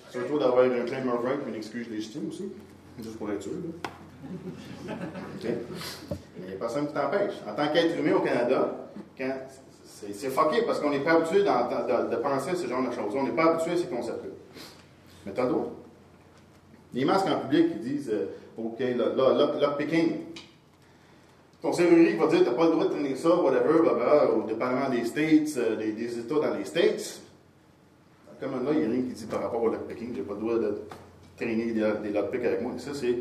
[0.09, 2.51] Surtout d'avoir un claim of right une excuse légitime aussi.
[3.01, 3.53] Juste pour être sûr.
[3.53, 4.93] Là.
[5.37, 5.49] OK?
[6.37, 7.35] Il n'y a personne qui t'empêche.
[7.47, 9.33] En tant qu'être humain au Canada, quand
[10.09, 13.15] c'est fucké parce qu'on n'est pas habitué de, de, penser à ce genre de choses.
[13.15, 14.31] On n'est pas habitué à ces concepts-là.
[15.25, 15.71] Mais t'as le droit.
[16.93, 20.25] Les masques en public, ils disent euh, OK, là, là, là, picking.
[21.61, 24.47] Ton serrurier va dire tu n'as pas le droit de tenir ça, whatever, bah, au
[24.47, 27.21] dépendamment des States, euh, des, États dans les States.
[28.39, 30.33] Comme là, il n'y a rien qui dit par rapport au lockpicking, je n'ai pas
[30.33, 30.81] le droit de
[31.37, 32.71] traîner des, des lockpicks avec moi.
[32.77, 33.15] Ça, c'est.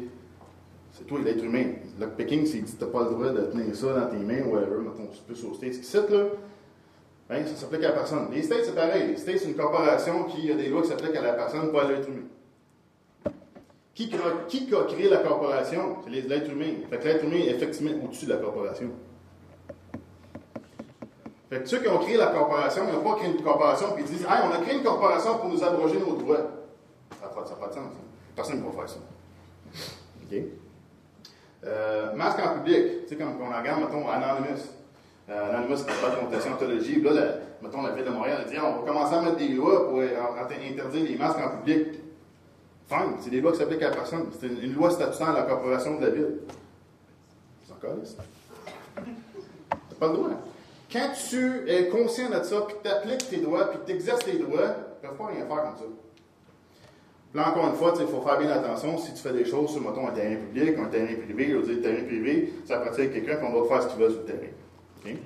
[0.92, 1.66] C'est toi, l'être humain.
[2.00, 4.78] Lockpicking, c'est dit tu n'as pas le droit de tenir ça dans tes mains, whatever,
[4.78, 5.76] mettons, plus aux States.
[5.76, 6.24] Ici, là,
[7.28, 8.26] ben, ça s'applique à la personne.
[8.32, 9.08] Les States, c'est pareil.
[9.08, 11.84] Les States, c'est une corporation qui a des lois qui s'appliquent à la personne, pas
[11.84, 12.26] à l'être humain.
[13.94, 15.96] Qui, a créé la corporation?
[16.04, 16.74] C'est l'être humain.
[16.88, 18.90] Fait que l'être humain est effectivement au-dessus de la corporation.
[21.50, 24.04] Fait que ceux qui ont créé la corporation, ils n'ont pas créé une corporation puis
[24.04, 26.48] ils disent Hey, on a créé une corporation pour nous abroger nos droits.
[27.20, 27.78] Ça n'a pas, de sens.
[27.78, 27.90] Hein.
[28.36, 28.98] Personne ne va faire ça.
[30.22, 30.38] OK?
[31.64, 33.02] Euh, masque en public.
[33.02, 34.62] Tu sais, comme on regarde, mettons, Anonymous.
[35.28, 37.02] Euh, Anonymous, c'est pas de connotation ontologie.
[37.02, 37.10] Là,
[37.60, 40.00] mettons, la ville de Montréal a dit On va commencer à mettre des lois pour
[40.00, 41.99] interdire les masques en public.
[43.20, 44.26] C'est des lois qui s'appliquent à la personne.
[44.40, 46.38] C'est une, loi statutaire de la corporation de la ville.
[47.64, 48.24] C'est encore ça.
[48.96, 50.30] T'as pas le droit.
[50.90, 53.92] Quand tu es conscient de ça, puis que tu appliques tes droits, puis que tu
[53.92, 55.84] exerces tes droits, tu ne peux pas rien faire comme ça.
[57.32, 59.80] Là, encore une fois, il faut faire bien attention si tu fais des choses sur,
[59.80, 61.48] mettons, un terrain public, un terrain privé.
[61.48, 64.20] Je dire, terrain privé, ça appartient à quelqu'un qu'on doit faire ce qu'il veut sur
[64.22, 65.16] le terrain.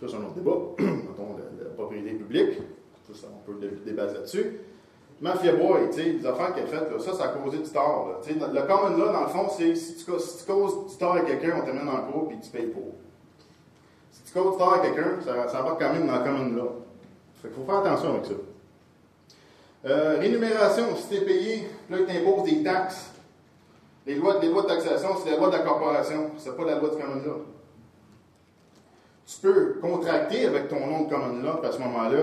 [0.00, 0.58] Ça, c'est un autre débat.
[0.78, 2.58] mettons, la, propriété publique.
[3.08, 4.58] On peut débattre là-dessus.
[5.20, 8.20] Mafia Boy, les affaires qu'elle a faites, ça, ça a causé du tort.
[8.28, 11.20] Le common là, dans le fond, c'est si tu, si tu causes du tort à
[11.20, 12.92] quelqu'un, on dans le cours puis tu payes pour
[14.36, 16.64] tu à quelqu'un, ça, va quand même dans la commune là.
[17.44, 18.32] Il faut faire attention avec ça.
[19.86, 23.12] Euh, rémunération, si tu es payé, là, tu imposes des taxes.
[24.06, 26.78] Les lois, les lois de taxation, c'est la loi de la corporation, c'est pas la
[26.78, 27.32] loi de commune là.
[29.26, 32.18] Tu peux contracter avec ton nom de commune là, puis à ce moment-là,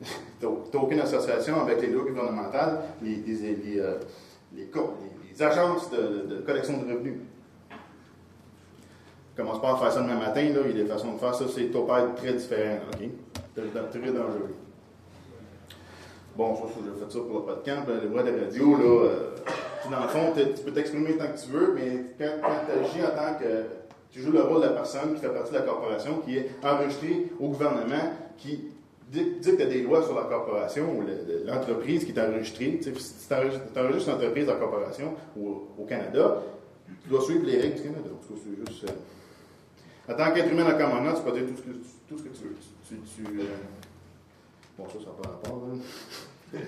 [0.00, 3.94] tu n'as aucune association avec les lois gouvernementales, les, les, les, euh,
[4.54, 4.68] les,
[5.30, 7.18] les agences de, de collection de revenus
[9.38, 11.44] commence pas à faire ça demain matin, il y a des façons de faire ça,
[11.48, 13.08] c'est être très différent, OK?
[13.54, 14.54] Très, dangereux.
[16.36, 19.30] Bon, ça, j'ai fait ça pour le podcast, le voix de radio, là, euh,
[19.90, 23.16] dans le fond, tu peux t'exprimer tant que tu veux, mais quand, tu agis en
[23.16, 23.64] tant que.
[24.10, 26.50] Tu joues le rôle de la personne qui fait partie de la corporation, qui est
[26.64, 28.68] enregistrée au gouvernement, qui
[29.10, 31.02] dit que tu as des lois sur la corporation ou
[31.46, 32.78] l'entreprise qui est enregistrée.
[32.82, 32.92] Si
[33.28, 33.34] tu
[33.78, 36.42] enregistres l'entreprise de la corporation au, Canada,
[37.02, 38.10] tu dois suivre les règles du Canada.
[38.10, 41.44] Euh, en tant qu'être humain dans commandement, tu peux dire
[42.08, 42.44] tout ce que, tu
[43.22, 43.40] veux.
[43.40, 43.44] Euh...
[44.78, 45.62] Bon, ça, ça n'a pas rapport.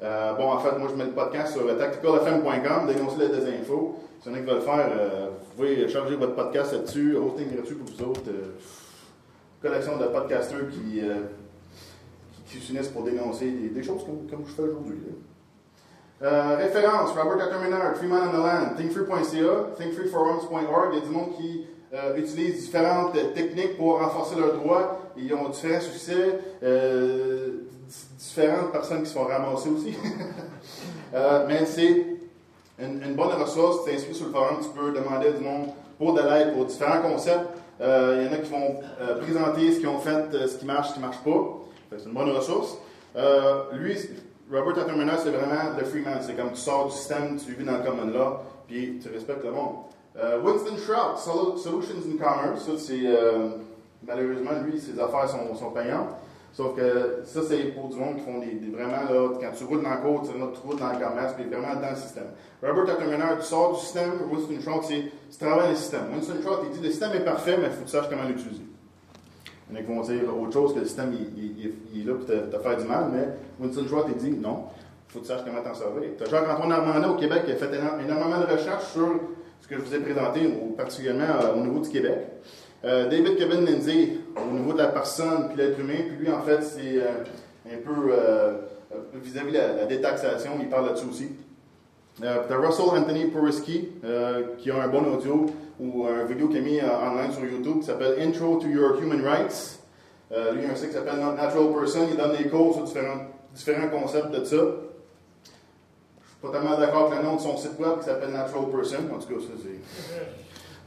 [0.00, 4.00] Euh, bon, en fait, moi, je mets le podcast sur tacticalfm.com, dénoncer les désinfos.
[4.20, 7.76] Si vous en qui veut le faire, vous pouvez charger votre podcast là-dessus, hosting gratuit
[7.76, 8.32] pour vous autres.
[9.60, 11.02] Collection de podcasters qui,
[12.52, 14.98] qui, s'unissent pour dénoncer des, choses comme, comme, je fais aujourd'hui.
[16.22, 20.90] Euh, référence, Robert Determinard, Free Man on the Land, thinkfree.ca, thinkfreeforums.org.
[20.92, 25.00] Il y a du monde qui euh, utilisent différentes techniques pour renforcer leurs droits.
[25.16, 27.50] Ils ont différents succès, euh,
[28.18, 29.94] différentes personnes qui se font ramasser aussi.
[31.14, 32.06] euh, mais c'est
[32.78, 33.84] une, bonne ressource.
[33.84, 37.02] Tu t'inscris sur le forum, tu peux demander du monde pour de l'aide pour différents
[37.02, 37.50] concepts.
[37.80, 38.80] Euh, il y en a qui vont
[39.20, 41.58] présenter ce qu'ils ont fait, ce qui marche, ce qui ne marche pas.
[41.98, 42.78] C'est une bonne ressource.
[43.72, 43.96] lui,
[44.50, 46.18] Robert Atterminer, c'est vraiment le freeman.
[46.20, 49.44] C'est comme tu sors du système, tu vis dans le common law, puis tu respectes
[49.44, 49.76] le monde.
[50.16, 51.16] Euh, Winston Shroud,
[51.58, 53.48] Solutions in Commerce, ça c'est euh,
[54.06, 56.10] malheureusement lui ses affaires sont, payantes.
[56.52, 59.82] Sauf que ça c'est pour du monde qui font des, vraiment là, quand tu roules
[59.82, 62.28] dans le côte, tu roules dans le commerce, puis vraiment dans le système.
[62.62, 66.12] Robert Atterminer, tu sors du système, Winston Shroud, c'est tu travailles le système.
[66.12, 68.24] Winston Shroud, il dit le système est parfait, mais il faut que tu saches comment
[68.24, 68.64] l'utiliser.
[69.72, 72.04] Il y en a qui vont dire autre chose que le système il, il, est
[72.04, 74.64] là pour te, faire du mal, mais Winston Shroud, il dit non,
[75.08, 76.10] il faut que tu saches comment t'en servir.
[76.18, 79.08] Tu as Jacques-Antoine Armandin au Québec qui a fait énormément de recherches sur
[79.60, 80.40] ce que je vous ai présenté,
[80.76, 82.18] particulièrement euh, au niveau du Québec.
[82.84, 86.42] Euh, David Kevin Lindsay, au niveau de la personne puis l'être humain, puis lui, en
[86.42, 91.28] fait, c'est euh, un peu vis-à-vis de la, détaxation, il parle là-dessus aussi.
[92.22, 95.46] Euh, Russell Anthony Poriski, euh, qui a un bon audio
[95.80, 98.66] ou un vidéo qu'il a mis euh, en ligne sur YouTube qui s'appelle Intro to
[98.66, 99.80] Your Human Rights.
[100.32, 102.08] Euh, lui, il a un site qui s'appelle Natural Person.
[102.10, 104.56] Il donne des cours sur différents, différents concepts de ça.
[104.56, 108.70] Je suis pas tellement d'accord avec le nom de son site web qui s'appelle Natural
[108.70, 108.98] Person.
[109.14, 109.40] En tout cas,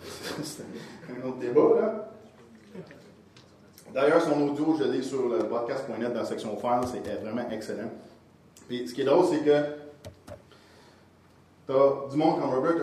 [0.44, 2.12] c'est un autre débat, là.
[3.94, 7.92] D'ailleurs, son audio, je l'ai sur le podcast.net dans la section Files, c'est vraiment excellent.
[8.68, 9.85] Puis, ce qui est drôle, c'est que
[11.68, 12.76] tu as du monde comme Robert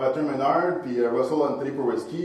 [0.00, 1.72] Arthur Menard, puis euh, Russell Anthony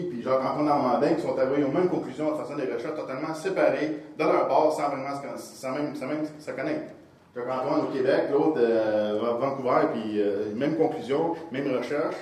[0.10, 4.04] puis Jacques-Antoine Normandin qui sont arrivés aux mêmes conclusions en faisant des recherches totalement séparées
[4.18, 6.94] de leur part sans vraiment sans même, sans même se connaître.
[7.36, 12.16] Jacques-Antoine au Québec, l'autre euh, à Vancouver, puis euh, même conclusion, même recherche.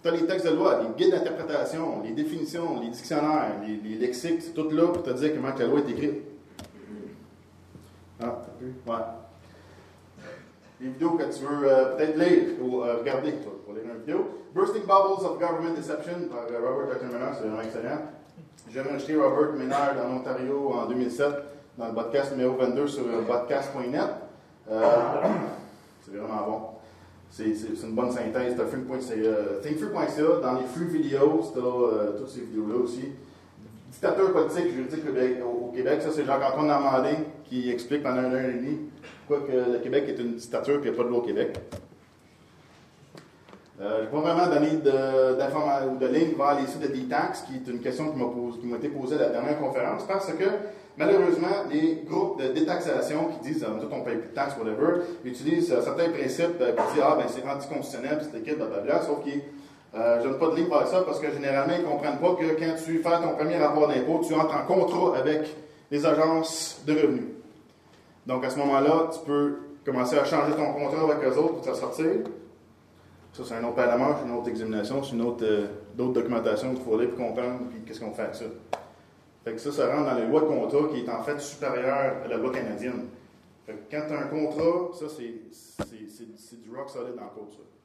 [0.00, 4.40] Tu as les textes de loi, les guides d'interprétation, les définitions, les dictionnaires, les, lexiques,
[4.40, 6.22] c'est tout là pour te dire comment la loi est écrite.
[8.20, 8.72] Ah, t'as pu?
[8.86, 8.94] Ouais.
[10.80, 14.00] Les vidéos que tu veux euh, peut-être lire ou euh, regarder toi, pour lire une
[14.00, 14.28] vidéo.
[14.54, 17.02] Bursting Bubbles of Government Deception par euh, Robert.
[17.02, 17.98] Menard, c'est vraiment excellent.
[18.70, 21.26] J'ai enregistré Robert Menard en Ontario en 2007
[21.76, 24.00] dans le podcast numéro 22 sur podcast.net.
[24.68, 26.60] c'est vraiment bon.
[27.30, 27.52] C'est
[27.82, 28.54] une bonne synthèse.
[28.54, 30.40] Tu as thinkfree.ca.
[30.40, 33.12] Dans les flux vidéo, tu as toutes ces vidéos-là aussi.
[33.90, 35.04] Dictateur politique juridique
[35.42, 38.78] au, Québec, ça c'est Jacques-Antoine Normandin qui explique pendant une heure et demie
[39.26, 41.58] pourquoi que le Québec est une dictature et qu'il a pas de loi au Québec.
[43.80, 44.76] Euh, je ne vais pas vraiment donner
[45.38, 48.76] d'informations ou de, lignes vers les sites de D-Tax, qui est une question qui m'a
[48.76, 50.44] été posée à la dernière conférence, parce que
[50.98, 55.02] malheureusement, les groupes de détaxation qui disent euh, on ne paye plus de taxes, whatever,
[55.24, 59.22] utilisent euh, certains principes euh, qui disent ah, ben c'est anticonstitutionnel, c'est équipe, blablabla, sauf
[59.22, 59.42] qu'ils
[59.94, 62.34] euh, je n'ai pas de ligne par ça parce que généralement, ils ne comprennent pas
[62.34, 65.54] que quand tu fais ton premier rapport d'impôt, tu entres en contrat avec
[65.90, 67.28] les agences de revenus.
[68.26, 71.62] Donc, à ce moment-là, tu peux commencer à changer ton contrat avec eux autres pour
[71.62, 72.06] te sortir.
[73.32, 76.84] Ça, c'est un autre palamage, une autre examination, c'est une autre euh, d'autres documentations qu'il
[76.84, 78.44] faut aller pour comprendre puis qu'est-ce qu'on fait avec ça.
[79.44, 82.16] Fait que ça, ça rentre dans la loi de contrat qui est en fait supérieure
[82.24, 83.06] à la loi canadienne.
[83.64, 87.52] Fait que quand tu as un contrat, ça, c'est du rock solid dans le code,
[87.52, 87.77] ça.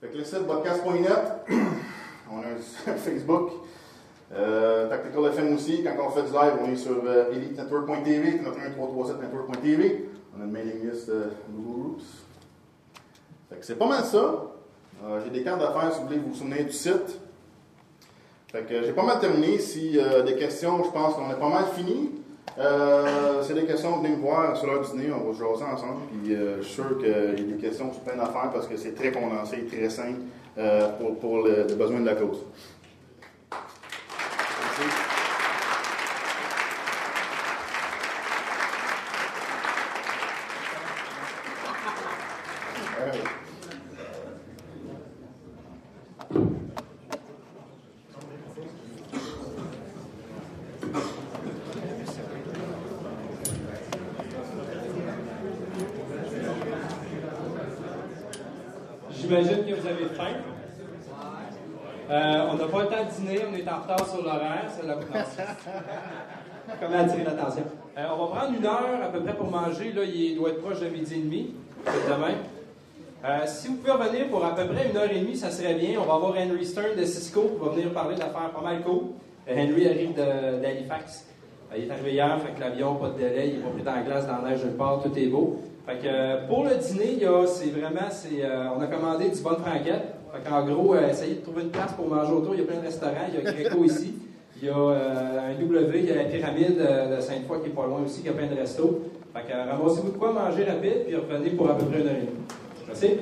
[0.00, 1.10] Fait que le site podcast.net,
[2.30, 3.50] on a un Facebook,
[4.32, 5.82] euh, Tactical FM aussi.
[5.82, 10.08] Quand on fait du live, on est sur euh, EliteNetwork.tv, 1337network.tv.
[10.36, 12.04] On a une mailing list euh, Google Groups.
[13.50, 14.44] Fait que c'est pas mal ça.
[15.02, 17.18] Euh, j'ai des cartes d'affaires si vous voulez vous souvenir du site.
[18.52, 19.58] Fait que j'ai pas mal terminé.
[19.58, 22.12] Si des questions, je pense qu'on est pas mal fini.
[22.56, 26.00] Euh, c'est des questions, venez me voir sur l'heure dîner, on va se jaser ensemble.
[26.22, 28.76] Puis euh, je suis sûr qu'il y a des questions sur plein d'affaires parce que
[28.76, 30.20] c'est très condensé, très simple
[30.58, 32.44] euh, pour, pour le, le besoin de la cause.
[33.50, 34.82] Merci.
[59.10, 60.36] J'imagine que vous avez faim.
[62.08, 64.64] Euh, on n'a pas le temps de dîner, on est en retard sur l'horaire.
[64.74, 64.94] C'est la...
[66.80, 67.62] Comment attirer l'attention?
[67.96, 69.92] Euh, on va prendre une heure à peu près pour manger.
[69.92, 71.54] Là, il doit être proche de midi et demi.
[71.84, 72.34] demain.
[73.24, 75.74] Euh, si vous pouvez revenir pour à peu près une heure et demie, ça serait
[75.74, 75.98] bien.
[76.00, 79.08] On va avoir Henry Stern de Cisco qui va venir parler d'affaires pas mal cool.
[79.48, 81.26] Euh, Henry arrive d'Halifax.
[81.72, 83.82] Euh, il est arrivé hier, fait que l'avion, pas de délai, il est pas pris
[83.82, 85.60] dans la glace, dans la neige, nulle part, tout est beau.
[85.84, 88.44] Fait que pour le dîner, c'est vraiment, c'est,
[88.76, 90.14] on a commandé du bonne franquette.
[90.32, 92.54] Fait qu'en gros, essayez de trouver une place pour manger autour.
[92.54, 93.26] Il y a plein de restaurants.
[93.32, 94.14] Il y a Greco ici.
[94.60, 97.86] Il y a un W, il y a la pyramide de Sainte-Foy qui est pas
[97.86, 99.02] loin aussi, qui a plein de restos.
[99.32, 102.14] Fait que ramassez-vous de quoi manger rapide, puis revenez pour à peu près une heure
[102.14, 102.30] et demie.
[102.88, 103.20] Merci.